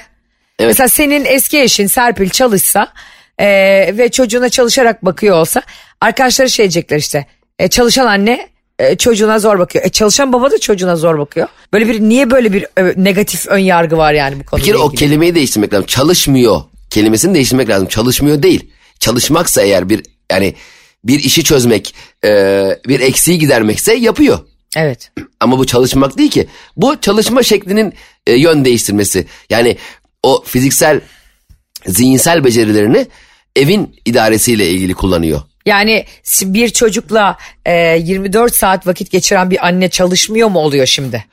Evet. 0.60 0.70
Mesela 0.70 0.90
senin 0.90 1.26
eski 1.26 1.60
eşin 1.60 1.88
Serpil 1.88 2.30
çalışsa 2.30 2.94
e, 3.38 3.48
ve 3.98 4.12
çocuğuna 4.12 4.50
çalışarak 4.50 5.06
bakıyor 5.06 5.38
olsa 5.38 5.62
arkadaşları 6.02 6.50
şey 6.50 6.64
diyecekler 6.64 6.98
işte. 6.98 7.26
E, 7.60 7.68
çalışan 7.68 8.06
anne 8.06 8.50
e, 8.80 8.96
çocuğuna 8.98 9.40
zor 9.40 9.60
bakıyor. 9.60 9.86
E, 9.86 9.90
çalışan 9.90 10.34
baba 10.34 10.52
da 10.52 10.60
çocuğuna 10.60 10.96
zor 10.96 11.20
bakıyor. 11.20 11.48
Böyle 11.74 11.88
bir 11.88 12.00
niye 12.02 12.32
böyle 12.32 12.54
bir 12.54 12.66
e, 12.78 13.04
negatif 13.04 13.48
ön 13.48 13.60
yargı 13.60 13.98
var 13.98 14.14
yani 14.14 14.40
bu 14.40 14.46
konuyla 14.46 14.66
Bir 14.66 14.72
kere 14.72 14.78
o 14.78 14.90
kelimeyi 14.90 15.36
değiştirmek 15.36 15.74
lazım. 15.74 15.86
Çalışmıyor 15.86 16.62
kelimesini 16.90 17.34
değiştirmek 17.34 17.70
lazım. 17.70 17.88
Çalışmıyor 17.88 18.44
değil. 18.44 18.72
Çalışmaksa 19.00 19.62
eğer 19.62 19.90
bir 19.90 20.04
yani 20.32 20.56
bir 21.04 21.24
işi 21.24 21.44
çözmek, 21.44 21.96
e, 22.26 22.30
bir 22.88 23.00
eksiği 23.00 23.40
gidermekse 23.40 23.94
yapıyor. 23.94 24.40
Evet. 24.76 25.12
Ama 25.40 25.60
bu 25.60 25.66
çalışmak 25.66 26.18
değil 26.18 26.32
ki. 26.32 26.48
Bu 26.78 27.02
çalışma 27.02 27.44
şeklinin 27.44 27.94
e, 28.28 28.34
yön 28.34 28.66
değiştirmesi. 28.66 29.28
Yani 29.50 29.78
o 30.24 30.44
fiziksel, 30.46 31.02
zihinsel 31.86 32.44
becerilerini 32.44 33.08
evin 33.56 33.96
idaresiyle 34.06 34.70
ilgili 34.70 34.94
kullanıyor. 34.94 35.42
Yani 35.66 36.06
bir 36.42 36.70
çocukla 36.70 37.38
e, 37.66 37.74
24 37.74 38.56
saat 38.56 38.88
vakit 38.88 39.12
geçiren 39.12 39.52
bir 39.52 39.68
anne 39.68 39.90
çalışmıyor 39.90 40.50
mu 40.50 40.60
oluyor 40.60 40.86
şimdi? 40.86 41.26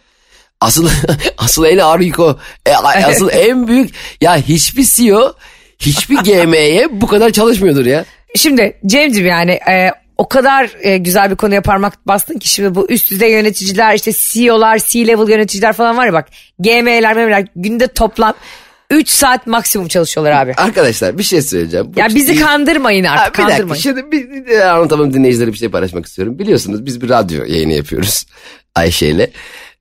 Asıl 0.60 0.88
asıl 1.38 1.64
en 1.64 1.78
ağır 1.78 2.18
o. 2.18 2.38
E, 2.66 2.72
asıl 2.74 3.30
en 3.32 3.68
büyük 3.68 3.94
ya 4.20 4.36
hiçbir 4.36 4.84
CEO 4.84 5.34
hiçbir 5.78 6.16
GM'ye 6.16 6.88
bu 6.90 7.06
kadar 7.06 7.30
çalışmıyordur 7.30 7.86
ya. 7.86 8.04
Şimdi 8.36 8.76
Cem'ciğim 8.86 9.26
yani 9.28 9.50
e, 9.50 9.90
o 10.18 10.28
kadar 10.28 10.70
e, 10.80 10.96
güzel 10.98 11.30
bir 11.30 11.36
konuya 11.36 11.62
parmak 11.62 12.06
bastın 12.06 12.38
ki 12.38 12.48
şimdi 12.48 12.74
bu 12.74 12.86
üst 12.90 13.10
düzey 13.10 13.30
yöneticiler 13.32 13.94
işte 13.94 14.12
CEO'lar, 14.16 14.78
C-level 14.78 15.30
yöneticiler 15.30 15.72
falan 15.72 15.96
var 15.96 16.06
ya 16.06 16.12
bak 16.12 16.28
GM'ler, 16.58 17.16
memler 17.16 17.44
günde 17.56 17.86
toplam 17.86 18.34
3 18.90 19.08
saat 19.08 19.46
maksimum 19.46 19.88
çalışıyorlar 19.88 20.32
abi. 20.32 20.54
Arkadaşlar 20.56 21.18
bir 21.18 21.22
şey 21.22 21.42
söyleyeceğim. 21.42 21.86
Bu 21.96 22.00
Ya 22.00 22.08
bizi 22.14 22.32
iyi- 22.32 22.40
kandırmayın 22.40 23.04
Ha, 23.04 23.12
artık 23.20 23.34
bir 23.34 23.38
dakika 23.42 23.48
kandırmayın. 23.56 23.82
şimdi 23.82 24.12
bir, 24.12 24.46
bir 24.46 24.60
anlatamam 24.60 25.12
dinleyicilere 25.14 25.52
bir 25.52 25.58
şey 25.58 25.68
paylaşmak 25.68 26.06
istiyorum. 26.06 26.38
Biliyorsunuz 26.38 26.86
biz 26.86 27.00
bir 27.00 27.08
radyo 27.08 27.44
yayını 27.44 27.72
yapıyoruz 27.72 28.26
Ayşe 28.74 29.06
ile. 29.06 29.30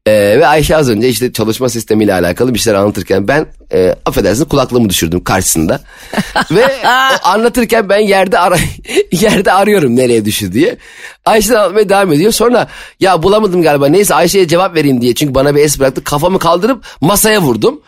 Ee, 0.08 0.40
ve 0.40 0.48
Ayşe 0.48 0.76
az 0.76 0.90
önce 0.90 1.10
işte 1.10 1.34
çalışma 1.34 1.70
sistemiyle 1.70 2.14
alakalı 2.14 2.54
bir 2.54 2.60
şeyler 2.60 2.80
anlatırken 2.80 3.28
ben 3.28 3.46
e, 3.74 3.96
affedersiniz 4.06 4.48
kulaklığımı 4.50 4.90
düşürdüm 4.90 5.24
karşısında. 5.24 5.82
ve 6.52 6.88
anlatırken 7.24 7.90
ben 7.90 8.00
yerde 8.00 8.40
ara 8.40 8.58
yerde 9.12 9.52
arıyorum 9.52 9.96
nereye 9.96 10.26
düştü 10.26 10.54
diye. 10.54 10.78
Ayşe 11.26 11.58
anlatmaya 11.58 11.90
devam 11.90 12.12
ediyor. 12.12 12.32
Sonra 12.32 12.68
ya 13.00 13.24
bulamadım 13.24 13.62
galiba 13.62 13.88
neyse 13.88 14.16
Ayşe'ye 14.16 14.48
cevap 14.48 14.76
vereyim 14.76 15.02
diye 15.02 15.16
çünkü 15.16 15.36
bana 15.36 15.56
bir 15.56 15.62
es 15.62 15.80
bıraktı. 15.80 16.04
Kafamı 16.04 16.40
kaldırıp 16.40 16.86
masaya 17.02 17.42
vurdum. 17.42 17.82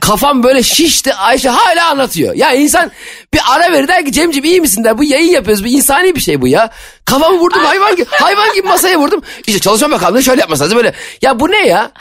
Kafam 0.00 0.42
böyle 0.42 0.62
şişti 0.62 1.14
Ayşe 1.14 1.48
hala 1.48 1.90
anlatıyor. 1.90 2.34
Ya 2.34 2.52
insan 2.52 2.90
bir 3.34 3.40
ara 3.50 3.72
verir 3.72 3.88
der 3.88 4.04
ki 4.04 4.12
Cemciğim 4.12 4.44
iyi 4.44 4.60
misin 4.60 4.84
der. 4.84 4.98
Bu 4.98 5.04
yayın 5.04 5.32
yapıyoruz. 5.32 5.64
Bu 5.64 5.68
insani 5.68 6.14
bir 6.14 6.20
şey 6.20 6.42
bu 6.42 6.48
ya. 6.48 6.70
Kafamı 7.04 7.38
vurdum 7.38 7.64
hayvan 7.64 7.96
gibi, 7.96 8.06
hayvan 8.10 8.54
gibi 8.54 8.68
masaya 8.68 8.98
vurdum. 8.98 9.22
İşte 9.46 9.60
çalışma 9.60 9.90
bakanlığı 9.90 10.22
şöyle 10.22 10.40
yapması 10.40 10.64
lazım 10.64 10.76
böyle. 10.76 10.92
Ya 11.22 11.40
bu 11.40 11.50
ne 11.50 11.66
ya? 11.66 11.92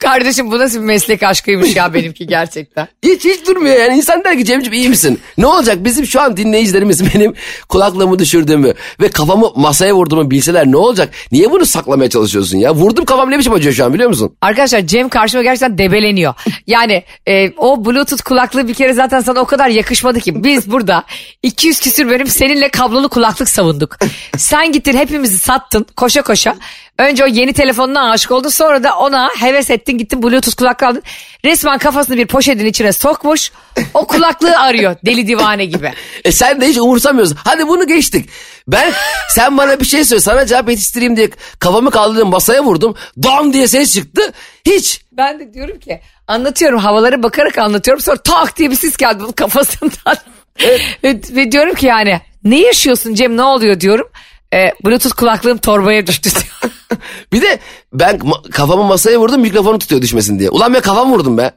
Kardeşim 0.00 0.50
bu 0.50 0.58
nasıl 0.58 0.78
bir 0.78 0.84
meslek 0.84 1.22
aşkıymış 1.22 1.76
ya 1.76 1.94
benimki 1.94 2.26
gerçekten. 2.26 2.88
Hiç 3.02 3.24
hiç 3.24 3.46
durmuyor 3.46 3.76
yani. 3.76 3.96
İnsan 3.96 4.24
der 4.24 4.38
ki 4.38 4.44
Cemciğim 4.44 4.72
iyi 4.72 4.88
misin? 4.88 5.20
Ne 5.38 5.46
olacak 5.46 5.84
bizim 5.84 6.06
şu 6.06 6.20
an 6.20 6.36
dinleyicilerimiz 6.36 7.14
benim 7.14 7.34
kulaklığımı 7.68 8.18
düşürdüğümü 8.18 8.74
ve 9.00 9.08
kafamı 9.10 9.50
masaya 9.56 9.94
vurduğumu 10.14 10.30
bilseler 10.30 10.66
ne 10.66 10.76
olacak? 10.76 11.14
Niye 11.32 11.50
bunu 11.50 11.66
saklamaya 11.66 12.10
çalışıyorsun 12.10 12.58
ya? 12.58 12.74
Vurdum 12.74 13.04
kafam 13.04 13.30
ne 13.30 13.38
biçim 13.38 13.52
acıyor 13.52 13.74
şu 13.74 13.84
an 13.84 13.94
biliyor 13.94 14.08
musun? 14.08 14.36
Arkadaşlar 14.40 14.80
Cem 14.80 15.08
karşıma 15.08 15.42
gerçekten 15.42 15.78
debeleniyor. 15.78 16.34
Yani 16.66 17.04
e, 17.28 17.50
o 17.56 17.84
bluetooth 17.84 18.22
kulaklığı 18.22 18.68
bir 18.68 18.74
kere 18.74 18.92
zaten 18.92 19.20
sana 19.20 19.40
o 19.40 19.44
kadar 19.44 19.68
yakışmadı 19.68 20.20
ki. 20.20 20.44
Biz 20.44 20.70
burada 20.70 21.04
200 21.42 21.80
küsür 21.80 22.08
bölüm 22.08 22.26
seninle 22.26 22.68
kablolu 22.68 23.08
kulaklık 23.08 23.48
savunduk. 23.48 23.96
Sen 24.36 24.72
gittin 24.72 24.96
hepimizi 24.96 25.38
sattın 25.38 25.86
koşa 25.96 26.22
koşa. 26.22 26.56
Önce 26.98 27.24
o 27.24 27.26
yeni 27.26 27.52
telefonuna 27.52 28.10
aşık 28.10 28.30
oldun 28.30 28.48
sonra 28.48 28.84
da 28.84 28.98
ona 28.98 29.28
heves 29.40 29.70
ettin 29.70 29.98
gittin 29.98 30.22
bluetooth 30.22 30.56
kulaklığı 30.56 30.86
aldın. 30.86 31.02
Resmen 31.44 31.78
kafasını 31.78 32.16
bir 32.16 32.26
poşetin 32.26 32.66
içine 32.66 32.92
sokmuş. 32.92 33.52
O 33.94 34.06
kulaklığı 34.06 34.58
arıyor 34.58 34.96
deli 35.06 35.26
divane 35.26 35.64
gibi. 35.64 35.92
E 36.24 36.32
sen 36.32 36.60
de 36.60 36.68
hiç 36.68 36.76
umursamıyorsun. 36.76 37.38
Hadi 37.44 37.68
bunu 37.68 37.86
geçtik. 37.86 38.28
Ben 38.68 38.92
sen 39.30 39.58
bana 39.58 39.80
bir 39.80 39.84
şey 39.84 40.04
söyle 40.04 40.20
sana 40.20 40.46
cevap 40.46 40.68
yetiştireyim 40.68 41.16
diye 41.16 41.30
kafamı 41.58 41.90
kaldırdım 41.90 42.28
masaya 42.28 42.64
vurdum. 42.64 42.94
Dam 43.22 43.52
diye 43.52 43.68
ses 43.68 43.94
çıktı. 43.94 44.32
Hiç. 44.66 45.00
Ben 45.12 45.40
de 45.40 45.54
diyorum 45.54 45.78
ki 45.78 46.00
anlatıyorum 46.28 46.78
havalara 46.78 47.22
bakarak 47.22 47.58
anlatıyorum 47.58 48.02
sonra 48.02 48.16
tak 48.16 48.58
diye 48.58 48.70
bir 48.70 48.76
ses 48.76 48.96
geldi 48.96 49.20
bunun 49.20 49.32
kafasından. 49.32 50.16
ve, 51.04 51.20
ve 51.30 51.52
diyorum 51.52 51.74
ki 51.74 51.86
yani 51.86 52.20
ne 52.44 52.60
yaşıyorsun 52.60 53.14
Cem 53.14 53.36
ne 53.36 53.42
oluyor 53.42 53.80
diyorum. 53.80 54.08
E, 54.54 54.72
Bluetooth 54.84 55.16
kulaklığım 55.16 55.58
torbaya 55.58 56.06
düştü 56.06 56.30
diyor. 56.30 56.72
Bir 57.32 57.42
de 57.42 57.58
ben 57.92 58.16
ma- 58.16 58.50
kafamı 58.50 58.84
masaya 58.84 59.18
vurdum 59.18 59.40
mikrofonu 59.40 59.78
tutuyor 59.78 60.02
düşmesin 60.02 60.38
diye. 60.38 60.50
Ulan 60.50 60.74
ben 60.74 60.80
kafamı 60.80 61.12
vurdum 61.12 61.38
be. 61.38 61.54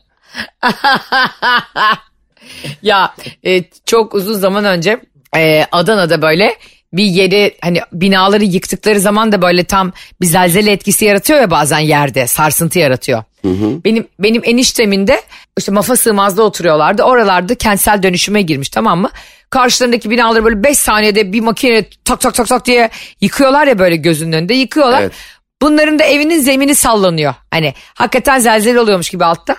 ya 2.81 3.15
e, 3.45 3.63
çok 3.85 4.13
uzun 4.13 4.33
zaman 4.33 4.65
önce 4.65 5.01
e, 5.35 5.65
Adana'da 5.71 6.21
böyle 6.21 6.57
bir 6.93 7.03
yeri 7.03 7.55
hani 7.61 7.79
binaları 7.93 8.43
yıktıkları 8.43 8.99
zaman 8.99 9.31
da 9.31 9.41
böyle 9.41 9.63
tam 9.63 9.91
bir 10.21 10.25
zelzele 10.25 10.71
etkisi 10.71 11.05
yaratıyor 11.05 11.39
ya 11.39 11.51
bazen 11.51 11.79
yerde 11.79 12.27
sarsıntı 12.27 12.79
yaratıyor. 12.79 13.23
Benim 13.85 14.07
benim 14.19 14.41
eniştemin 14.45 15.07
de 15.07 15.21
işte 15.57 15.71
mafa 15.71 15.95
sığmazda 15.95 16.43
oturuyorlardı. 16.43 17.03
Oralarda 17.03 17.55
kentsel 17.55 18.03
dönüşüme 18.03 18.41
girmiş 18.41 18.69
tamam 18.69 18.99
mı? 18.99 19.09
Karşılarındaki 19.49 20.09
binaları 20.09 20.45
böyle 20.45 20.63
5 20.63 20.77
saniyede 20.77 21.33
bir 21.33 21.41
makine 21.41 21.83
tak 22.05 22.19
tak 22.19 22.33
tak 22.33 22.47
tak 22.47 22.65
diye 22.65 22.89
yıkıyorlar 23.21 23.67
ya 23.67 23.79
böyle 23.79 23.95
gözünün 23.95 24.31
önünde 24.31 24.53
yıkıyorlar. 24.53 25.01
Evet. 25.01 25.11
Bunların 25.61 25.99
da 25.99 26.03
evinin 26.03 26.39
zemini 26.39 26.75
sallanıyor. 26.75 27.33
Hani 27.51 27.73
hakikaten 27.93 28.39
zelzele 28.39 28.79
oluyormuş 28.79 29.09
gibi 29.09 29.25
altta. 29.25 29.55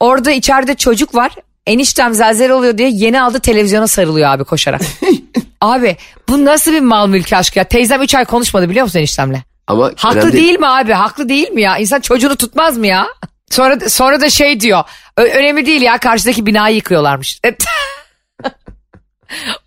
Orada 0.00 0.30
içeride 0.30 0.74
çocuk 0.74 1.14
var. 1.14 1.32
Eniştem 1.66 2.14
zelzele 2.14 2.54
oluyor 2.54 2.78
diye 2.78 2.88
yeni 2.92 3.22
aldı 3.22 3.40
televizyona 3.40 3.86
sarılıyor 3.86 4.30
abi 4.30 4.44
koşarak. 4.44 4.80
abi 5.60 5.96
bu 6.28 6.44
nasıl 6.44 6.72
bir 6.72 6.80
mal 6.80 7.08
mülk 7.08 7.32
aşkı 7.32 7.58
ya? 7.58 7.64
Teyzem 7.64 8.02
3 8.02 8.14
ay 8.14 8.24
konuşmadı 8.24 8.70
biliyor 8.70 8.84
musun 8.84 8.98
eniştemle? 8.98 9.42
Ama 9.66 9.90
Haklı 9.96 10.18
önemli 10.20 10.32
değil. 10.32 10.58
mi 10.58 10.66
abi? 10.66 10.92
Haklı 10.92 11.28
değil 11.28 11.50
mi 11.50 11.62
ya? 11.62 11.78
İnsan 11.78 12.00
çocuğunu 12.00 12.36
tutmaz 12.36 12.78
mı 12.78 12.86
ya? 12.86 13.06
Sonra 13.50 13.88
sonra 13.88 14.20
da 14.20 14.30
şey 14.30 14.60
diyor. 14.60 14.82
"Ö- 15.16 15.22
önemli 15.30 15.66
değil 15.66 15.82
ya 15.82 15.98
karşıdaki 15.98 16.46
binayı 16.46 16.76
yıkıyorlarmış. 16.76 17.40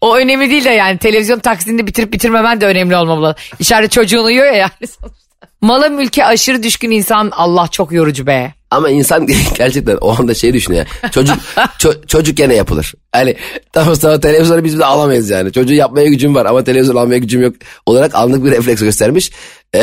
o 0.01 0.17
önemli 0.17 0.49
değil 0.49 0.65
de 0.65 0.69
yani 0.69 0.97
televizyon 0.97 1.39
taksidini 1.39 1.87
bitirip 1.87 2.13
bitirmemen 2.13 2.61
de 2.61 2.65
önemli 2.65 2.95
olmamalı. 2.95 3.35
İçeride 3.59 3.87
çocuğun 3.87 4.23
uyuyor 4.25 4.45
ya 4.45 4.53
yani 4.53 4.71
sonuçta. 4.99 5.27
Mala 5.61 5.89
mülke 5.89 6.25
aşırı 6.25 6.63
düşkün 6.63 6.91
insan 6.91 7.31
Allah 7.35 7.67
çok 7.67 7.91
yorucu 7.91 8.27
be. 8.27 8.53
Ama 8.71 8.89
insan 8.89 9.27
gerçekten 9.57 9.97
o 10.01 10.19
anda 10.19 10.33
şey 10.33 10.53
düşünüyor. 10.53 10.85
Çocuk 11.11 11.37
ço- 11.57 12.07
çocuk 12.07 12.37
gene 12.37 12.55
yapılır. 12.55 12.93
Hani 13.11 13.35
tamam 13.73 13.95
sana 13.95 14.19
televizyonu 14.19 14.63
biz 14.63 14.79
de 14.79 14.85
alamayız 14.85 15.29
yani. 15.29 15.51
Çocuğu 15.51 15.73
yapmaya 15.73 16.07
gücüm 16.07 16.35
var 16.35 16.45
ama 16.45 16.63
televizyon 16.63 16.95
almaya 16.95 17.17
gücüm 17.17 17.41
yok 17.41 17.55
olarak 17.85 18.15
anlık 18.15 18.45
bir 18.45 18.51
refleks 18.51 18.81
göstermiş. 18.81 19.31
E, 19.73 19.79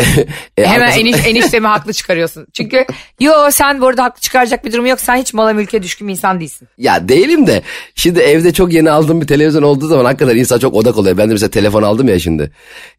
e, 0.59 0.66
Hemen 0.66 0.87
arkası- 0.87 1.01
eniş, 1.01 1.27
eniştemi 1.27 1.66
haklı 1.66 1.92
çıkarıyorsun. 1.92 2.47
Çünkü 2.53 2.85
yo 3.20 3.33
sen 3.51 3.81
burada 3.81 4.05
haklı 4.05 4.20
çıkaracak 4.20 4.64
bir 4.64 4.73
durum 4.73 4.87
yok. 4.87 5.01
Sen 5.01 5.16
hiç 5.16 5.35
mala 5.35 5.53
mülke 5.53 5.83
düşkün 5.83 6.09
bir 6.09 6.12
insan 6.12 6.40
değilsin. 6.40 6.68
Ya 6.79 7.09
değilim 7.09 7.47
de 7.47 7.62
şimdi 7.94 8.20
evde 8.20 8.53
çok 8.53 8.73
yeni 8.73 8.90
aldığım 8.90 9.20
bir 9.20 9.27
televizyon 9.27 9.62
olduğu 9.62 9.87
zaman 9.87 10.05
hakikaten 10.05 10.37
insan 10.37 10.59
çok 10.59 10.75
odak 10.75 10.99
oluyor. 10.99 11.18
Ben 11.18 11.29
de 11.29 11.33
mesela 11.33 11.51
telefon 11.51 11.83
aldım 11.83 12.09
ya 12.09 12.18
şimdi. 12.18 12.51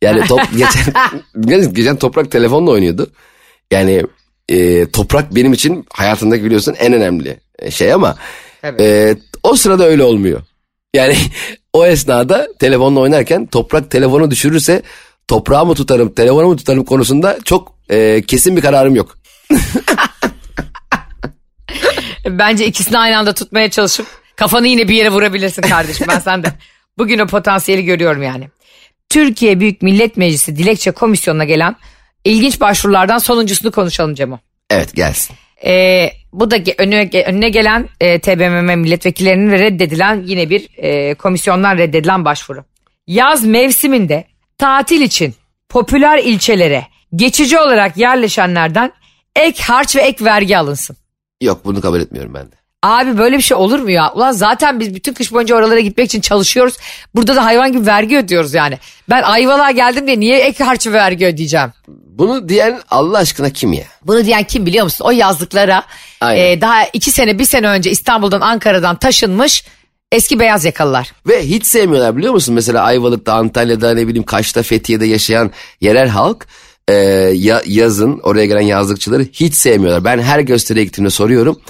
Yani 0.02 0.28
top, 0.28 0.42
geçen, 0.58 1.74
geçen 1.74 1.96
toprak 1.96 2.32
telefonla 2.32 2.72
oynuyordu. 2.72 3.12
Yani 3.72 4.04
e, 4.50 4.92
toprak 4.92 5.36
benim 5.36 5.54
için 5.54 5.86
hayatımdaki 5.94 6.44
biliyorsun 6.44 6.76
en 6.80 6.94
önemli 6.94 7.40
şey 7.70 7.94
ama 7.94 8.16
Tabii. 8.62 8.84
e, 8.84 9.16
o 9.44 9.56
sırada 9.56 9.86
öyle 9.86 10.04
olmuyor. 10.04 10.42
Yani 10.94 11.16
o 11.74 11.86
esnada 11.86 12.48
telefonla 12.60 13.00
oynarken 13.00 13.46
toprak 13.46 13.92
telefonu 13.92 14.32
düşürürse 14.32 14.82
toprağı 15.28 15.66
mı 15.66 15.76
tutarım 15.76 16.14
telefonu 16.14 16.48
mu 16.48 16.56
tutarım 16.56 16.84
konusunda 16.84 17.38
çok 17.46 17.76
e, 17.90 18.22
kesin 18.28 18.58
bir 18.58 18.62
kararım 18.62 18.96
yok. 18.96 19.18
Bence 22.26 22.66
ikisini 22.66 22.98
aynı 22.98 23.18
anda 23.18 23.34
tutmaya 23.34 23.70
çalışıp 23.70 24.08
kafanı 24.36 24.68
yine 24.68 24.88
bir 24.88 24.96
yere 24.96 25.10
vurabilirsin 25.12 25.62
kardeşim. 25.62 26.08
Ben 26.10 26.20
sen 26.20 26.44
de 26.44 26.48
bugün 26.98 27.20
o 27.20 27.28
potansiyeli 27.28 27.86
görüyorum 27.86 28.24
yani. 28.24 28.50
Türkiye 29.10 29.60
Büyük 29.60 29.82
Millet 29.82 30.18
Meclisi 30.18 30.56
Dilekçe 30.56 30.92
Komisyonu'na 30.92 31.44
gelen 31.44 31.76
ilginç 32.26 32.60
başvurulardan 32.62 33.18
sonuncusunu 33.18 33.72
konuşalım 33.72 34.16
Cemo. 34.16 34.40
Evet 34.70 34.96
gelsin. 34.96 35.36
Ee, 35.66 36.10
bu 36.34 36.52
da 36.52 36.58
önüne, 36.78 37.24
önüne 37.26 37.50
gelen 37.50 37.90
e, 38.00 38.20
TBMM 38.20 38.80
milletvekillerinin 38.80 39.52
ve 39.52 39.60
reddedilen 39.60 40.24
yine 40.26 40.50
bir 40.50 40.70
e, 40.78 41.14
komisyondan 41.14 41.78
reddedilen 41.78 42.26
başvuru. 42.26 42.66
Yaz 43.08 43.46
mevsiminde 43.46 44.26
tatil 44.58 45.02
için 45.02 45.36
popüler 45.70 46.18
ilçelere 46.18 46.88
geçici 47.16 47.60
olarak 47.60 47.98
yerleşenlerden 47.98 48.92
ek 49.36 49.64
harç 49.64 49.96
ve 49.96 50.02
ek 50.02 50.26
vergi 50.26 50.58
alınsın. 50.58 50.98
Yok 51.42 51.66
bunu 51.66 51.82
kabul 51.82 52.00
etmiyorum 52.00 52.34
ben 52.34 52.52
de. 52.52 52.56
Abi 52.84 53.18
böyle 53.18 53.38
bir 53.38 53.42
şey 53.42 53.58
olur 53.58 53.80
mu 53.80 53.92
ya? 53.92 54.14
Ulan 54.14 54.32
zaten 54.32 54.80
biz 54.80 54.96
bütün 54.96 55.14
kış 55.14 55.34
boyunca 55.34 55.56
oralara 55.56 55.80
gitmek 55.80 56.06
için 56.06 56.22
çalışıyoruz. 56.22 56.78
Burada 57.16 57.36
da 57.36 57.46
hayvan 57.46 57.72
gibi 57.72 57.86
vergi 57.86 58.18
ödüyoruz 58.18 58.54
yani. 58.54 58.78
Ben 59.10 59.24
Ayvalık'a 59.24 59.72
geldim 59.72 60.08
diye 60.08 60.20
niye 60.20 60.40
ek 60.40 60.64
harcı 60.64 60.94
vergi 60.94 61.26
ödeyeceğim? 61.26 61.72
Bunu 62.18 62.50
diyen 62.50 62.82
Allah 62.92 63.18
aşkına 63.18 63.50
kim 63.50 63.74
ya? 63.74 63.84
Bunu 64.06 64.26
diyen 64.26 64.44
kim 64.44 64.66
biliyor 64.66 64.84
musun? 64.84 65.06
O 65.06 65.12
yazlıklara 65.12 65.84
Aynen. 66.22 66.46
e, 66.58 66.62
daha 66.62 66.86
iki 66.86 67.12
sene 67.12 67.40
bir 67.40 67.46
sene 67.46 67.68
önce 67.68 67.92
İstanbul'dan 67.92 68.42
Ankara'dan 68.42 68.96
taşınmış 69.00 69.66
eski 70.12 70.40
beyaz 70.40 70.66
yakalılar. 70.66 71.12
Ve 71.28 71.48
hiç 71.48 71.66
sevmiyorlar 71.66 72.18
biliyor 72.18 72.34
musun? 72.34 72.56
Mesela 72.56 72.84
Ayvalık'ta, 72.84 73.34
Antalya'da 73.34 73.94
ne 73.94 74.08
bileyim 74.08 74.24
Kaş'ta, 74.24 74.64
Fethiye'de 74.64 75.06
yaşayan 75.06 75.52
yerel 75.82 76.08
halk 76.10 76.48
e, 76.88 76.94
ya- 77.34 77.62
yazın 77.66 78.20
oraya 78.24 78.46
gelen 78.46 78.62
yazlıkçıları 78.62 79.24
hiç 79.34 79.56
sevmiyorlar. 79.56 80.04
Ben 80.06 80.20
her 80.22 80.40
gösteriye 80.40 80.86
gittiğimde 80.86 81.10
soruyorum. 81.10 81.62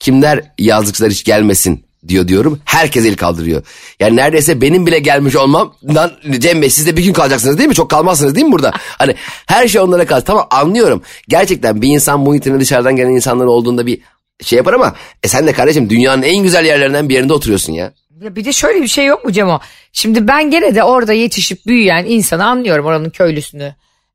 Kimler 0.00 0.40
yazlıkçılar 0.58 1.10
hiç 1.10 1.24
gelmesin 1.24 1.85
diyor 2.08 2.28
diyorum. 2.28 2.60
Herkes 2.64 3.06
el 3.06 3.16
kaldırıyor. 3.16 3.62
Yani 4.00 4.16
neredeyse 4.16 4.60
benim 4.60 4.86
bile 4.86 4.98
gelmiş 4.98 5.36
olmam. 5.36 5.74
Lan 5.94 6.12
Cem 6.38 6.62
Bey 6.62 6.70
siz 6.70 6.86
de 6.86 6.96
bir 6.96 7.04
gün 7.04 7.12
kalacaksınız 7.12 7.58
değil 7.58 7.68
mi? 7.68 7.74
Çok 7.74 7.90
kalmazsınız 7.90 8.34
değil 8.34 8.46
mi 8.46 8.52
burada? 8.52 8.72
Hani 8.76 9.14
her 9.46 9.68
şey 9.68 9.80
onlara 9.80 10.06
kalır. 10.06 10.20
Tamam 10.20 10.46
anlıyorum. 10.50 11.02
Gerçekten 11.28 11.82
bir 11.82 11.88
insan 11.88 12.20
muhitine 12.20 12.60
dışarıdan 12.60 12.96
gelen 12.96 13.10
insanların 13.10 13.48
olduğunda 13.48 13.86
bir 13.86 14.00
şey 14.42 14.56
yapar 14.56 14.72
ama 14.72 14.94
e 15.22 15.28
sen 15.28 15.46
de 15.46 15.52
kardeşim 15.52 15.90
dünyanın 15.90 16.22
en 16.22 16.42
güzel 16.42 16.64
yerlerinden 16.64 17.08
bir 17.08 17.14
yerinde 17.14 17.32
oturuyorsun 17.32 17.72
ya. 17.72 17.92
Ya 18.22 18.36
bir 18.36 18.44
de 18.44 18.52
şöyle 18.52 18.82
bir 18.82 18.88
şey 18.88 19.06
yok 19.06 19.24
mu 19.24 19.32
Cemo? 19.32 19.60
Şimdi 19.92 20.28
ben 20.28 20.50
gene 20.50 20.74
de 20.74 20.82
orada 20.82 21.12
yetişip 21.12 21.66
büyüyen 21.66 22.04
insanı 22.04 22.44
anlıyorum 22.46 22.86
oranın 22.86 23.10
köylüsünü. 23.10 23.74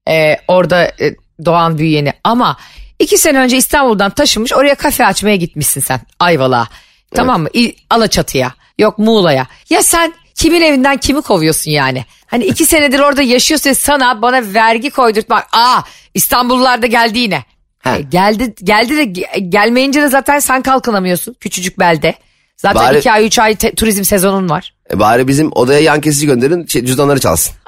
Ee, 0.09 0.37
orada 0.47 0.85
e, 0.85 1.15
doğan 1.45 1.77
büyüyeni 1.77 2.13
ama 2.23 2.57
iki 2.99 3.17
sene 3.17 3.39
önce 3.39 3.57
İstanbul'dan 3.57 4.11
taşınmış 4.11 4.53
oraya 4.53 4.75
kafe 4.75 5.05
açmaya 5.05 5.35
gitmişsin 5.35 5.81
sen 5.81 5.99
Ayvalık'a. 6.19 6.67
Tamam 7.15 7.41
mı? 7.41 7.49
İ- 7.53 7.75
Alaçatı'ya 7.89 8.53
yok 8.77 8.99
Muğla'ya. 8.99 9.47
Ya 9.69 9.83
sen 9.83 10.13
kimin 10.35 10.61
evinden 10.61 10.97
kimi 10.97 11.21
kovuyorsun 11.21 11.71
yani? 11.71 12.05
Hani 12.27 12.45
iki 12.45 12.65
senedir 12.65 12.99
orada 12.99 13.21
yaşıyorsa 13.21 13.75
sana 13.75 14.21
bana 14.21 14.53
vergi 14.53 14.89
koydurtmak. 14.89 15.47
Aa 15.53 15.81
İstanbullular 16.13 16.81
da 16.81 16.87
geldi 16.87 17.19
yine. 17.19 17.43
Ha. 17.79 17.95
E, 17.97 18.01
geldi 18.01 18.53
geldi 18.63 18.97
de 18.97 19.03
ge- 19.03 19.49
gelmeyince 19.49 20.01
de 20.01 20.07
zaten 20.07 20.39
sen 20.39 20.61
kalkınamıyorsun 20.61 21.33
küçücük 21.39 21.79
belde. 21.79 22.15
Zaten 22.57 22.81
Bari- 22.81 22.97
iki 22.99 23.11
ay 23.11 23.25
üç 23.25 23.39
ay 23.39 23.55
te- 23.55 23.75
turizm 23.75 24.03
sezonun 24.03 24.49
var. 24.49 24.73
E 24.91 24.99
bari 24.99 25.27
bizim 25.27 25.51
odaya 25.55 25.79
yan 25.79 26.01
kesici 26.01 26.25
gönderin 26.25 26.65
şey, 26.65 26.85
cüzdanları 26.85 27.19
çalsın. 27.19 27.55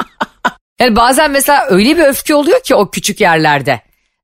Yani 0.79 0.95
bazen 0.95 1.31
mesela 1.31 1.65
öyle 1.69 1.97
bir 1.97 2.03
öfke 2.03 2.35
oluyor 2.35 2.63
ki 2.63 2.75
o 2.75 2.91
küçük 2.91 3.21
yerlerde. 3.21 3.81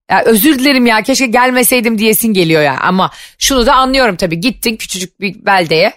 Ya 0.10 0.22
özür 0.26 0.60
dilerim 0.60 0.86
ya 0.86 1.02
keşke 1.02 1.26
gelmeseydim 1.26 1.98
diyesin 1.98 2.34
geliyor 2.34 2.62
ya. 2.62 2.78
Ama 2.82 3.12
şunu 3.39 3.65
da 3.65 3.76
anlıyorum 3.76 4.15
tabii 4.15 4.39
gittin 4.39 4.76
küçücük 4.76 5.19
bir 5.22 5.45
beldeye 5.45 5.93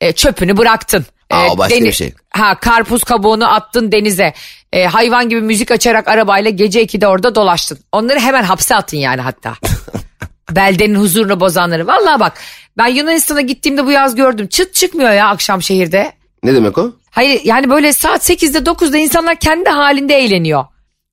e, 0.00 0.12
çöpünü 0.12 0.56
bıraktın. 0.56 1.06
Aa, 1.30 1.46
o 1.48 1.58
başka 1.58 1.80
bir 1.80 1.92
şey. 1.92 2.12
Ha 2.30 2.54
karpuz 2.60 3.04
kabuğunu 3.04 3.54
attın 3.54 3.92
denize. 3.92 4.34
E, 4.72 4.84
hayvan 4.84 5.28
gibi 5.28 5.40
müzik 5.40 5.70
açarak 5.70 6.08
arabayla 6.08 6.50
gece 6.50 6.84
2'de 6.84 7.06
orada 7.06 7.34
dolaştın. 7.34 7.78
Onları 7.92 8.20
hemen 8.20 8.42
hapse 8.42 8.76
atın 8.76 8.96
yani 8.96 9.20
hatta. 9.20 9.54
Beldenin 10.50 10.94
huzurunu 10.94 11.40
bozanları. 11.40 11.86
Vallahi 11.86 12.20
bak 12.20 12.32
ben 12.78 12.86
Yunanistan'a 12.86 13.40
gittiğimde 13.40 13.86
bu 13.86 13.90
yaz 13.90 14.14
gördüm. 14.14 14.46
Çıt 14.46 14.74
çıkmıyor 14.74 15.12
ya 15.12 15.28
akşam 15.28 15.62
şehirde. 15.62 16.12
Ne 16.42 16.54
demek 16.54 16.78
o? 16.78 16.92
Hayır 17.10 17.40
yani 17.44 17.70
böyle 17.70 17.92
saat 17.92 18.30
8'de 18.30 18.58
9'da 18.58 18.98
insanlar 18.98 19.36
kendi 19.36 19.70
halinde 19.70 20.14
eğleniyor. 20.16 20.64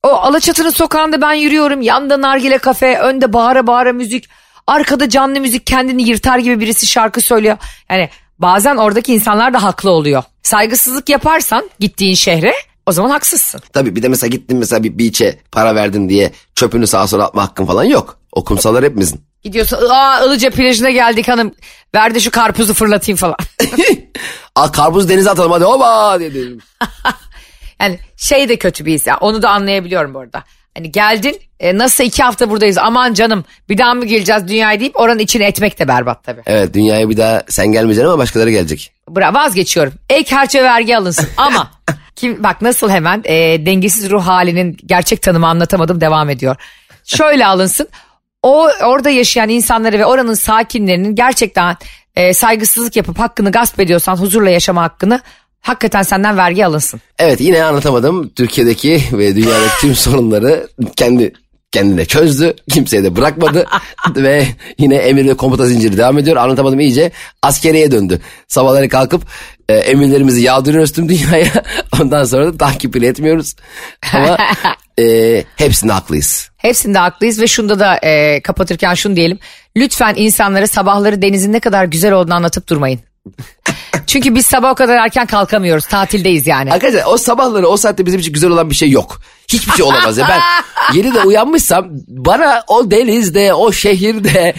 O 0.04 0.08
Alaçatı'nın 0.08 0.70
sokağında 0.70 1.20
ben 1.20 1.32
yürüyorum. 1.32 1.80
Yanda 1.80 2.20
nargile 2.20 2.58
kafe, 2.58 2.98
önde 2.98 3.32
bağıra 3.32 3.66
bağıra 3.66 3.92
müzik. 3.92 4.24
Arkada 4.66 5.08
canlı 5.08 5.40
müzik 5.40 5.66
kendini 5.66 6.02
yırtar 6.02 6.38
gibi 6.38 6.60
birisi 6.60 6.86
şarkı 6.86 7.20
söylüyor. 7.20 7.56
Yani 7.90 8.10
bazen 8.38 8.76
oradaki 8.76 9.14
insanlar 9.14 9.54
da 9.54 9.62
haklı 9.62 9.90
oluyor. 9.90 10.22
Saygısızlık 10.42 11.08
yaparsan 11.08 11.70
gittiğin 11.80 12.14
şehre 12.14 12.54
o 12.86 12.92
zaman 12.92 13.10
haksızsın. 13.10 13.60
Tabii 13.72 13.96
bir 13.96 14.02
de 14.02 14.08
mesela 14.08 14.28
gittin 14.28 14.58
mesela 14.58 14.82
bir 14.82 14.98
beach'e 14.98 15.38
para 15.52 15.74
verdin 15.74 16.08
diye 16.08 16.32
çöpünü 16.54 16.86
sağa 16.86 17.06
sola 17.06 17.24
atma 17.24 17.42
hakkın 17.42 17.66
falan 17.66 17.84
yok. 17.84 18.18
O 18.32 18.44
kumsallar 18.44 18.84
hepimizin. 18.84 19.20
Gidiyorsun 19.42 19.78
aa 19.90 20.24
Ilıca 20.24 20.50
plajına 20.50 20.90
geldik 20.90 21.28
hanım. 21.28 21.54
Ver 21.94 22.14
de 22.14 22.20
şu 22.20 22.30
karpuzu 22.30 22.74
fırlatayım 22.74 23.16
falan. 23.16 23.36
Al 24.54 24.68
karpuz 24.68 25.08
denize 25.08 25.30
atalım 25.30 25.52
hadi 25.52 25.64
oba 25.64 26.20
diye. 26.20 26.30
Yani 27.80 27.98
şey 28.16 28.48
de 28.48 28.56
kötü 28.56 28.84
bir 28.84 28.92
his 28.92 29.06
ya 29.06 29.16
onu 29.16 29.42
da 29.42 29.50
anlayabiliyorum 29.50 30.14
bu 30.14 30.18
arada. 30.18 30.44
Hani 30.76 30.92
geldin 30.92 31.40
e, 31.60 31.78
nasıl 31.78 32.04
iki 32.04 32.22
hafta 32.22 32.50
buradayız 32.50 32.78
aman 32.78 33.14
canım 33.14 33.44
bir 33.68 33.78
daha 33.78 33.94
mı 33.94 34.04
geleceğiz 34.04 34.48
dünyaya 34.48 34.80
deyip 34.80 35.00
oranın 35.00 35.18
içine 35.18 35.46
etmek 35.46 35.78
de 35.78 35.88
berbat 35.88 36.24
tabii. 36.24 36.42
Evet 36.46 36.74
dünyaya 36.74 37.10
bir 37.10 37.16
daha 37.16 37.42
sen 37.48 37.66
gelmeyeceksin 37.66 38.08
ama 38.08 38.18
başkaları 38.18 38.50
gelecek. 38.50 38.92
Bra 39.08 39.34
vazgeçiyorum. 39.34 39.92
Ek 40.10 40.34
harça 40.34 40.62
vergi 40.62 40.96
alınsın 40.96 41.28
ama 41.36 41.70
kim 42.16 42.42
bak 42.42 42.62
nasıl 42.62 42.90
hemen 42.90 43.22
e, 43.24 43.66
dengesiz 43.66 44.10
ruh 44.10 44.26
halinin 44.26 44.76
gerçek 44.86 45.22
tanımı 45.22 45.46
anlatamadım 45.46 46.00
devam 46.00 46.30
ediyor. 46.30 46.56
Şöyle 47.04 47.46
alınsın. 47.46 47.88
O 48.42 48.68
orada 48.82 49.10
yaşayan 49.10 49.48
insanları 49.48 49.98
ve 49.98 50.06
oranın 50.06 50.34
sakinlerinin 50.34 51.14
gerçekten 51.14 51.76
e, 52.16 52.34
saygısızlık 52.34 52.96
yapıp 52.96 53.18
hakkını 53.18 53.52
gasp 53.52 53.80
ediyorsan 53.80 54.16
huzurla 54.16 54.50
yaşama 54.50 54.82
hakkını 54.82 55.20
hakikaten 55.64 56.02
senden 56.02 56.36
vergi 56.36 56.66
alınsın. 56.66 57.00
Evet 57.18 57.40
yine 57.40 57.64
anlatamadım. 57.64 58.28
Türkiye'deki 58.28 59.02
ve 59.12 59.36
dünyadaki 59.36 59.80
tüm 59.80 59.94
sorunları 59.94 60.68
kendi 60.96 61.32
kendine 61.72 62.04
çözdü. 62.04 62.54
Kimseye 62.70 63.04
de 63.04 63.16
bırakmadı. 63.16 63.66
ve 64.16 64.46
yine 64.78 64.96
emir 64.96 65.26
ve 65.28 65.34
komuta 65.34 65.66
zinciri 65.66 65.96
devam 65.96 66.18
ediyor. 66.18 66.36
Anlatamadım 66.36 66.80
iyice 66.80 67.10
askeriye 67.42 67.92
döndü. 67.92 68.20
Sabahları 68.48 68.88
kalkıp 68.88 69.22
e, 69.68 69.74
emirlerimizi 69.74 70.42
yağdırıyoruz 70.42 70.92
tüm 70.92 71.08
dünyaya. 71.08 71.52
Ondan 72.00 72.24
sonra 72.24 72.46
da 72.46 72.56
takip 72.56 72.94
bile 72.94 73.06
etmiyoruz. 73.06 73.54
Ama 74.12 74.38
e, 75.00 75.44
hepsinde 75.56 75.92
haklıyız. 75.92 76.50
Hepsinde 76.56 76.98
haklıyız 76.98 77.40
ve 77.40 77.46
şunda 77.46 77.78
da 77.78 77.96
e, 77.96 78.40
kapatırken 78.40 78.94
şunu 78.94 79.16
diyelim. 79.16 79.38
Lütfen 79.76 80.14
insanlara 80.16 80.66
sabahları 80.66 81.22
denizin 81.22 81.52
ne 81.52 81.60
kadar 81.60 81.84
güzel 81.84 82.12
olduğunu 82.12 82.34
anlatıp 82.34 82.68
durmayın. 82.68 83.00
Çünkü 84.06 84.34
biz 84.34 84.46
sabah 84.46 84.70
o 84.70 84.74
kadar 84.74 84.96
erken 84.96 85.26
kalkamıyoruz. 85.26 85.86
Tatildeyiz 85.86 86.46
yani. 86.46 86.72
Arkadaşlar 86.72 87.12
o 87.12 87.16
sabahları 87.16 87.68
o 87.68 87.76
saatte 87.76 88.06
bizim 88.06 88.20
için 88.20 88.32
güzel 88.32 88.50
olan 88.50 88.70
bir 88.70 88.74
şey 88.74 88.90
yok. 88.90 89.20
Hiçbir 89.48 89.72
şey 89.72 89.84
olamaz 89.84 90.18
ya. 90.18 90.28
Ben 90.28 90.40
7'de 91.00 91.20
uyanmışsam 91.20 91.86
bana 92.08 92.62
o 92.68 92.90
denizde, 92.90 93.54
o 93.54 93.72
şehirde 93.72 94.54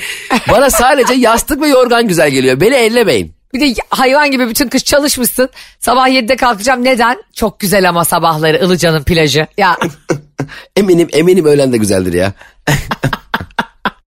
bana 0.52 0.70
sadece 0.70 1.14
yastık 1.14 1.62
ve 1.62 1.68
yorgan 1.68 2.08
güzel 2.08 2.30
geliyor. 2.30 2.62
Beni 2.62 2.76
ellemeyin. 2.76 3.36
Bir 3.54 3.60
de 3.60 3.82
hayvan 3.90 4.32
gibi 4.32 4.50
bütün 4.50 4.70
kış 4.70 4.84
çalışmışsın. 4.84 5.50
Sabah 5.80 6.10
7'de 6.10 6.36
kalkacağım. 6.36 6.84
Neden? 6.84 7.24
Çok 7.34 7.60
güzel 7.60 7.90
ama 7.90 8.06
sabahları 8.06 8.58
Ilıca'nın 8.58 9.04
plajı. 9.04 9.48
Ya 9.58 9.78
Eminim 10.76 11.08
eminim 11.12 11.46
öğlen 11.46 11.74
de 11.74 11.78
güzeldir 11.78 12.14
ya. 12.14 12.34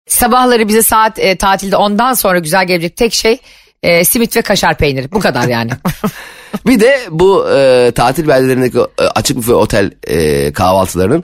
sabahları 0.07 0.67
bize 0.67 0.83
saat 0.83 1.19
e, 1.19 1.37
tatilde 1.37 1.75
ondan 1.75 2.13
sonra 2.13 2.39
güzel 2.39 2.67
gelecek 2.67 2.97
tek 2.97 3.13
şey 3.13 3.39
e, 3.83 4.03
simit 4.03 4.35
ve 4.35 4.41
kaşar 4.41 4.77
peyniri. 4.77 5.11
Bu 5.11 5.19
kadar 5.19 5.47
yani. 5.47 5.71
Bir 6.65 6.79
de 6.79 6.99
bu 7.09 7.49
e, 7.49 7.91
tatil 7.95 8.27
beldelerindeki 8.27 8.77
e, 8.77 9.03
açık 9.03 9.37
büfe 9.37 9.53
otel 9.53 9.91
e, 10.07 10.53
kahvaltılarının 10.53 11.23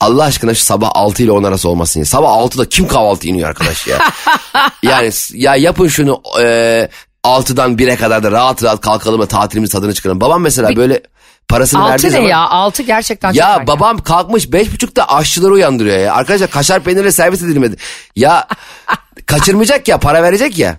Allah 0.00 0.24
aşkına 0.24 0.54
şu 0.54 0.64
sabah 0.64 0.90
6 0.94 1.22
ile 1.22 1.32
10 1.32 1.44
arası 1.44 1.68
olmasın 1.68 2.00
ya. 2.00 2.06
Sabah 2.06 2.28
6'da 2.28 2.68
kim 2.68 2.88
kahvaltı 2.88 3.28
iniyor 3.28 3.48
arkadaş 3.48 3.86
ya? 3.86 3.98
yani 4.82 5.10
ya 5.32 5.56
yapın 5.56 5.88
şunu 5.88 6.22
e, 6.40 6.88
6'dan 7.24 7.76
1'e 7.76 7.96
kadar 7.96 8.22
da 8.22 8.32
rahat 8.32 8.62
rahat 8.62 8.80
kalkalım 8.80 9.20
da 9.20 9.26
tatilimiz 9.26 9.70
tadını 9.70 9.94
çıkaralım. 9.94 10.20
Babam 10.20 10.42
mesela 10.42 10.76
böyle 10.76 11.02
parasını 11.48 11.80
verdiği 11.80 11.94
altı 11.94 12.06
ne 12.06 12.10
zaman... 12.10 12.28
ya? 12.28 12.38
Altı 12.38 12.82
gerçekten 12.82 13.28
çok 13.28 13.36
Ya 13.36 13.64
babam 13.66 13.98
kalkmış 13.98 14.52
beş 14.52 14.72
buçukta 14.72 15.04
aşçıları 15.04 15.52
uyandırıyor 15.52 15.98
ya. 15.98 16.14
Arkadaşlar 16.14 16.50
kaşar 16.50 16.80
peynirle 16.80 17.12
servis 17.12 17.42
edilmedi. 17.42 17.76
Ya 18.16 18.48
kaçırmayacak 19.26 19.88
ya 19.88 19.98
para 19.98 20.22
verecek 20.22 20.58
ya. 20.58 20.76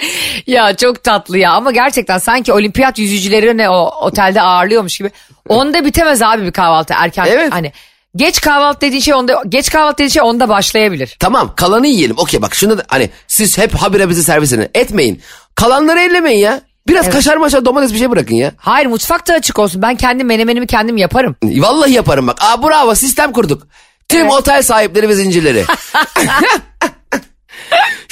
Ya 0.46 0.76
çok 0.76 1.04
tatlı 1.04 1.38
ya 1.38 1.52
ama 1.52 1.70
gerçekten 1.70 2.18
sanki 2.18 2.52
olimpiyat 2.52 2.98
yüzücülerini 2.98 3.68
o 3.68 3.90
otelde 4.00 4.42
ağırlıyormuş 4.42 4.98
gibi. 4.98 5.10
Onda 5.48 5.84
bitemez 5.84 6.22
abi 6.22 6.42
bir 6.46 6.52
kahvaltı 6.52 6.94
erken. 6.96 7.26
Evet. 7.30 7.52
Hani 7.52 7.72
geç 8.16 8.40
kahvaltı 8.40 8.80
dediğin 8.80 9.00
şey 9.02 9.14
onda 9.14 9.42
geç 9.48 9.70
kahvaltı 9.70 9.94
dediğin 9.94 10.08
şey 10.10 10.22
onda 10.22 10.48
başlayabilir. 10.48 11.16
Tamam 11.20 11.52
kalanı 11.56 11.86
yiyelim. 11.86 12.18
Okey 12.18 12.42
bak 12.42 12.54
şunu 12.54 12.78
da 12.78 12.82
hani 12.88 13.10
siz 13.26 13.58
hep 13.58 13.74
habire 13.74 14.08
bizi 14.08 14.24
servis 14.24 14.52
edin. 14.52 14.68
Etmeyin. 14.74 15.22
Kalanları 15.54 16.00
ellemeyin 16.00 16.38
ya. 16.40 16.60
Biraz 16.88 17.10
kaşar 17.10 17.36
maşar 17.36 17.64
domates 17.64 17.92
bir 17.92 17.98
şey 17.98 18.10
bırakın 18.10 18.34
ya. 18.34 18.52
Hayır 18.56 18.86
mutfak 18.86 19.28
da 19.28 19.34
açık 19.34 19.58
olsun. 19.58 19.82
Ben 19.82 19.96
kendi 19.96 20.24
menemenimi 20.24 20.66
kendim 20.66 20.96
yaparım. 20.96 21.36
Vallahi 21.42 21.92
yaparım 21.92 22.26
bak. 22.26 22.36
Aa 22.40 22.62
bravo 22.62 22.94
sistem 22.94 23.32
kurduk. 23.32 23.66
Tüm 24.08 24.20
Evet. 24.20 24.32
otel 24.32 24.62
sahipleri 24.62 25.08
ve 25.08 25.14
zincirleri. 25.14 25.64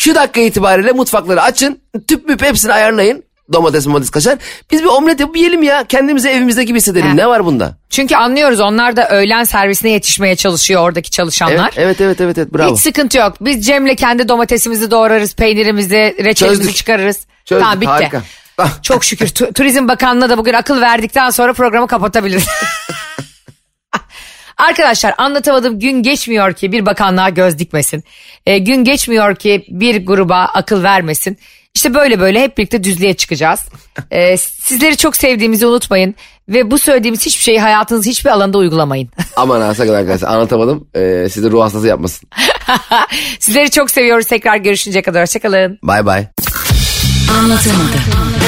Şu 0.06 0.14
dakika 0.14 0.40
itibariyle 0.40 0.92
mutfakları 0.92 1.42
açın. 1.42 1.80
Tüp 2.08 2.28
müp 2.28 2.42
hepsini 2.42 2.72
ayarlayın. 2.72 3.22
domates 3.52 3.86
domates 3.86 4.10
kaşar. 4.10 4.38
Biz 4.70 4.82
bir 4.82 4.86
omlet 4.88 5.20
yapıp 5.20 5.36
yiyelim 5.36 5.62
ya. 5.62 5.84
Kendimizi 5.84 6.28
evimizde 6.28 6.64
gibi 6.64 6.78
hissedelim. 6.78 7.08
He. 7.08 7.16
Ne 7.16 7.26
var 7.26 7.44
bunda? 7.44 7.76
Çünkü 7.90 8.16
anlıyoruz 8.16 8.60
onlar 8.60 8.96
da 8.96 9.08
öğlen 9.08 9.44
servisine 9.44 9.90
yetişmeye 9.90 10.36
çalışıyor 10.36 10.82
oradaki 10.82 11.10
çalışanlar. 11.10 11.70
Evet 11.76 11.80
evet 11.80 12.00
evet 12.00 12.20
evet, 12.20 12.38
evet 12.38 12.54
bravo. 12.54 12.74
Hiç 12.74 12.80
sıkıntı 12.80 13.18
yok. 13.18 13.36
Biz 13.40 13.66
Cem'le 13.66 13.94
kendi 13.94 14.28
domatesimizi 14.28 14.90
doğrarız, 14.90 15.34
peynirimizi, 15.34 16.16
reçelimizi 16.24 16.60
Çözdük. 16.62 16.76
çıkarırız. 16.76 17.16
Çözdük, 17.44 17.64
tamam 17.64 17.80
bitti. 17.80 17.90
harika. 17.90 18.22
Çok 18.82 19.04
şükür 19.04 19.26
Tu- 19.26 19.52
Turizm 19.52 19.88
Bakanlığı'na 19.88 20.30
da 20.30 20.38
bugün 20.38 20.52
akıl 20.52 20.80
verdikten 20.80 21.30
sonra 21.30 21.52
programı 21.52 21.86
kapatabiliriz. 21.86 22.46
Arkadaşlar 24.56 25.14
anlatamadım 25.18 25.78
gün 25.78 26.02
geçmiyor 26.02 26.52
ki 26.52 26.72
bir 26.72 26.86
bakanlığa 26.86 27.28
göz 27.28 27.58
dikmesin. 27.58 28.04
Ee, 28.46 28.58
gün 28.58 28.84
geçmiyor 28.84 29.36
ki 29.36 29.64
bir 29.68 30.06
gruba 30.06 30.36
akıl 30.36 30.82
vermesin. 30.82 31.38
İşte 31.74 31.94
böyle 31.94 32.20
böyle 32.20 32.40
hep 32.40 32.58
birlikte 32.58 32.84
düzlüğe 32.84 33.14
çıkacağız. 33.14 33.60
Ee, 34.10 34.36
sizleri 34.36 34.96
çok 34.96 35.16
sevdiğimizi 35.16 35.66
unutmayın. 35.66 36.14
Ve 36.48 36.70
bu 36.70 36.78
söylediğimiz 36.78 37.26
hiçbir 37.26 37.42
şeyi 37.42 37.60
hayatınız 37.60 38.06
hiçbir 38.06 38.30
alanda 38.30 38.58
uygulamayın. 38.58 39.08
Aman 39.36 39.60
ha 39.60 39.74
sakın 39.74 39.94
arkadaşlar 39.94 40.28
anlatamadım. 40.28 40.88
Ee, 40.96 41.28
sizi 41.32 41.50
ruh 41.50 41.62
hastası 41.62 41.86
yapmasın. 41.86 42.28
Sizleri 43.40 43.70
çok 43.70 43.90
seviyoruz. 43.90 44.26
Tekrar 44.26 44.56
görüşünceye 44.56 45.02
kadar 45.02 45.22
hoşçakalın. 45.22 45.78
Bay 45.82 46.06
bay. 46.06 46.26
Anlatamadım. 47.38 48.45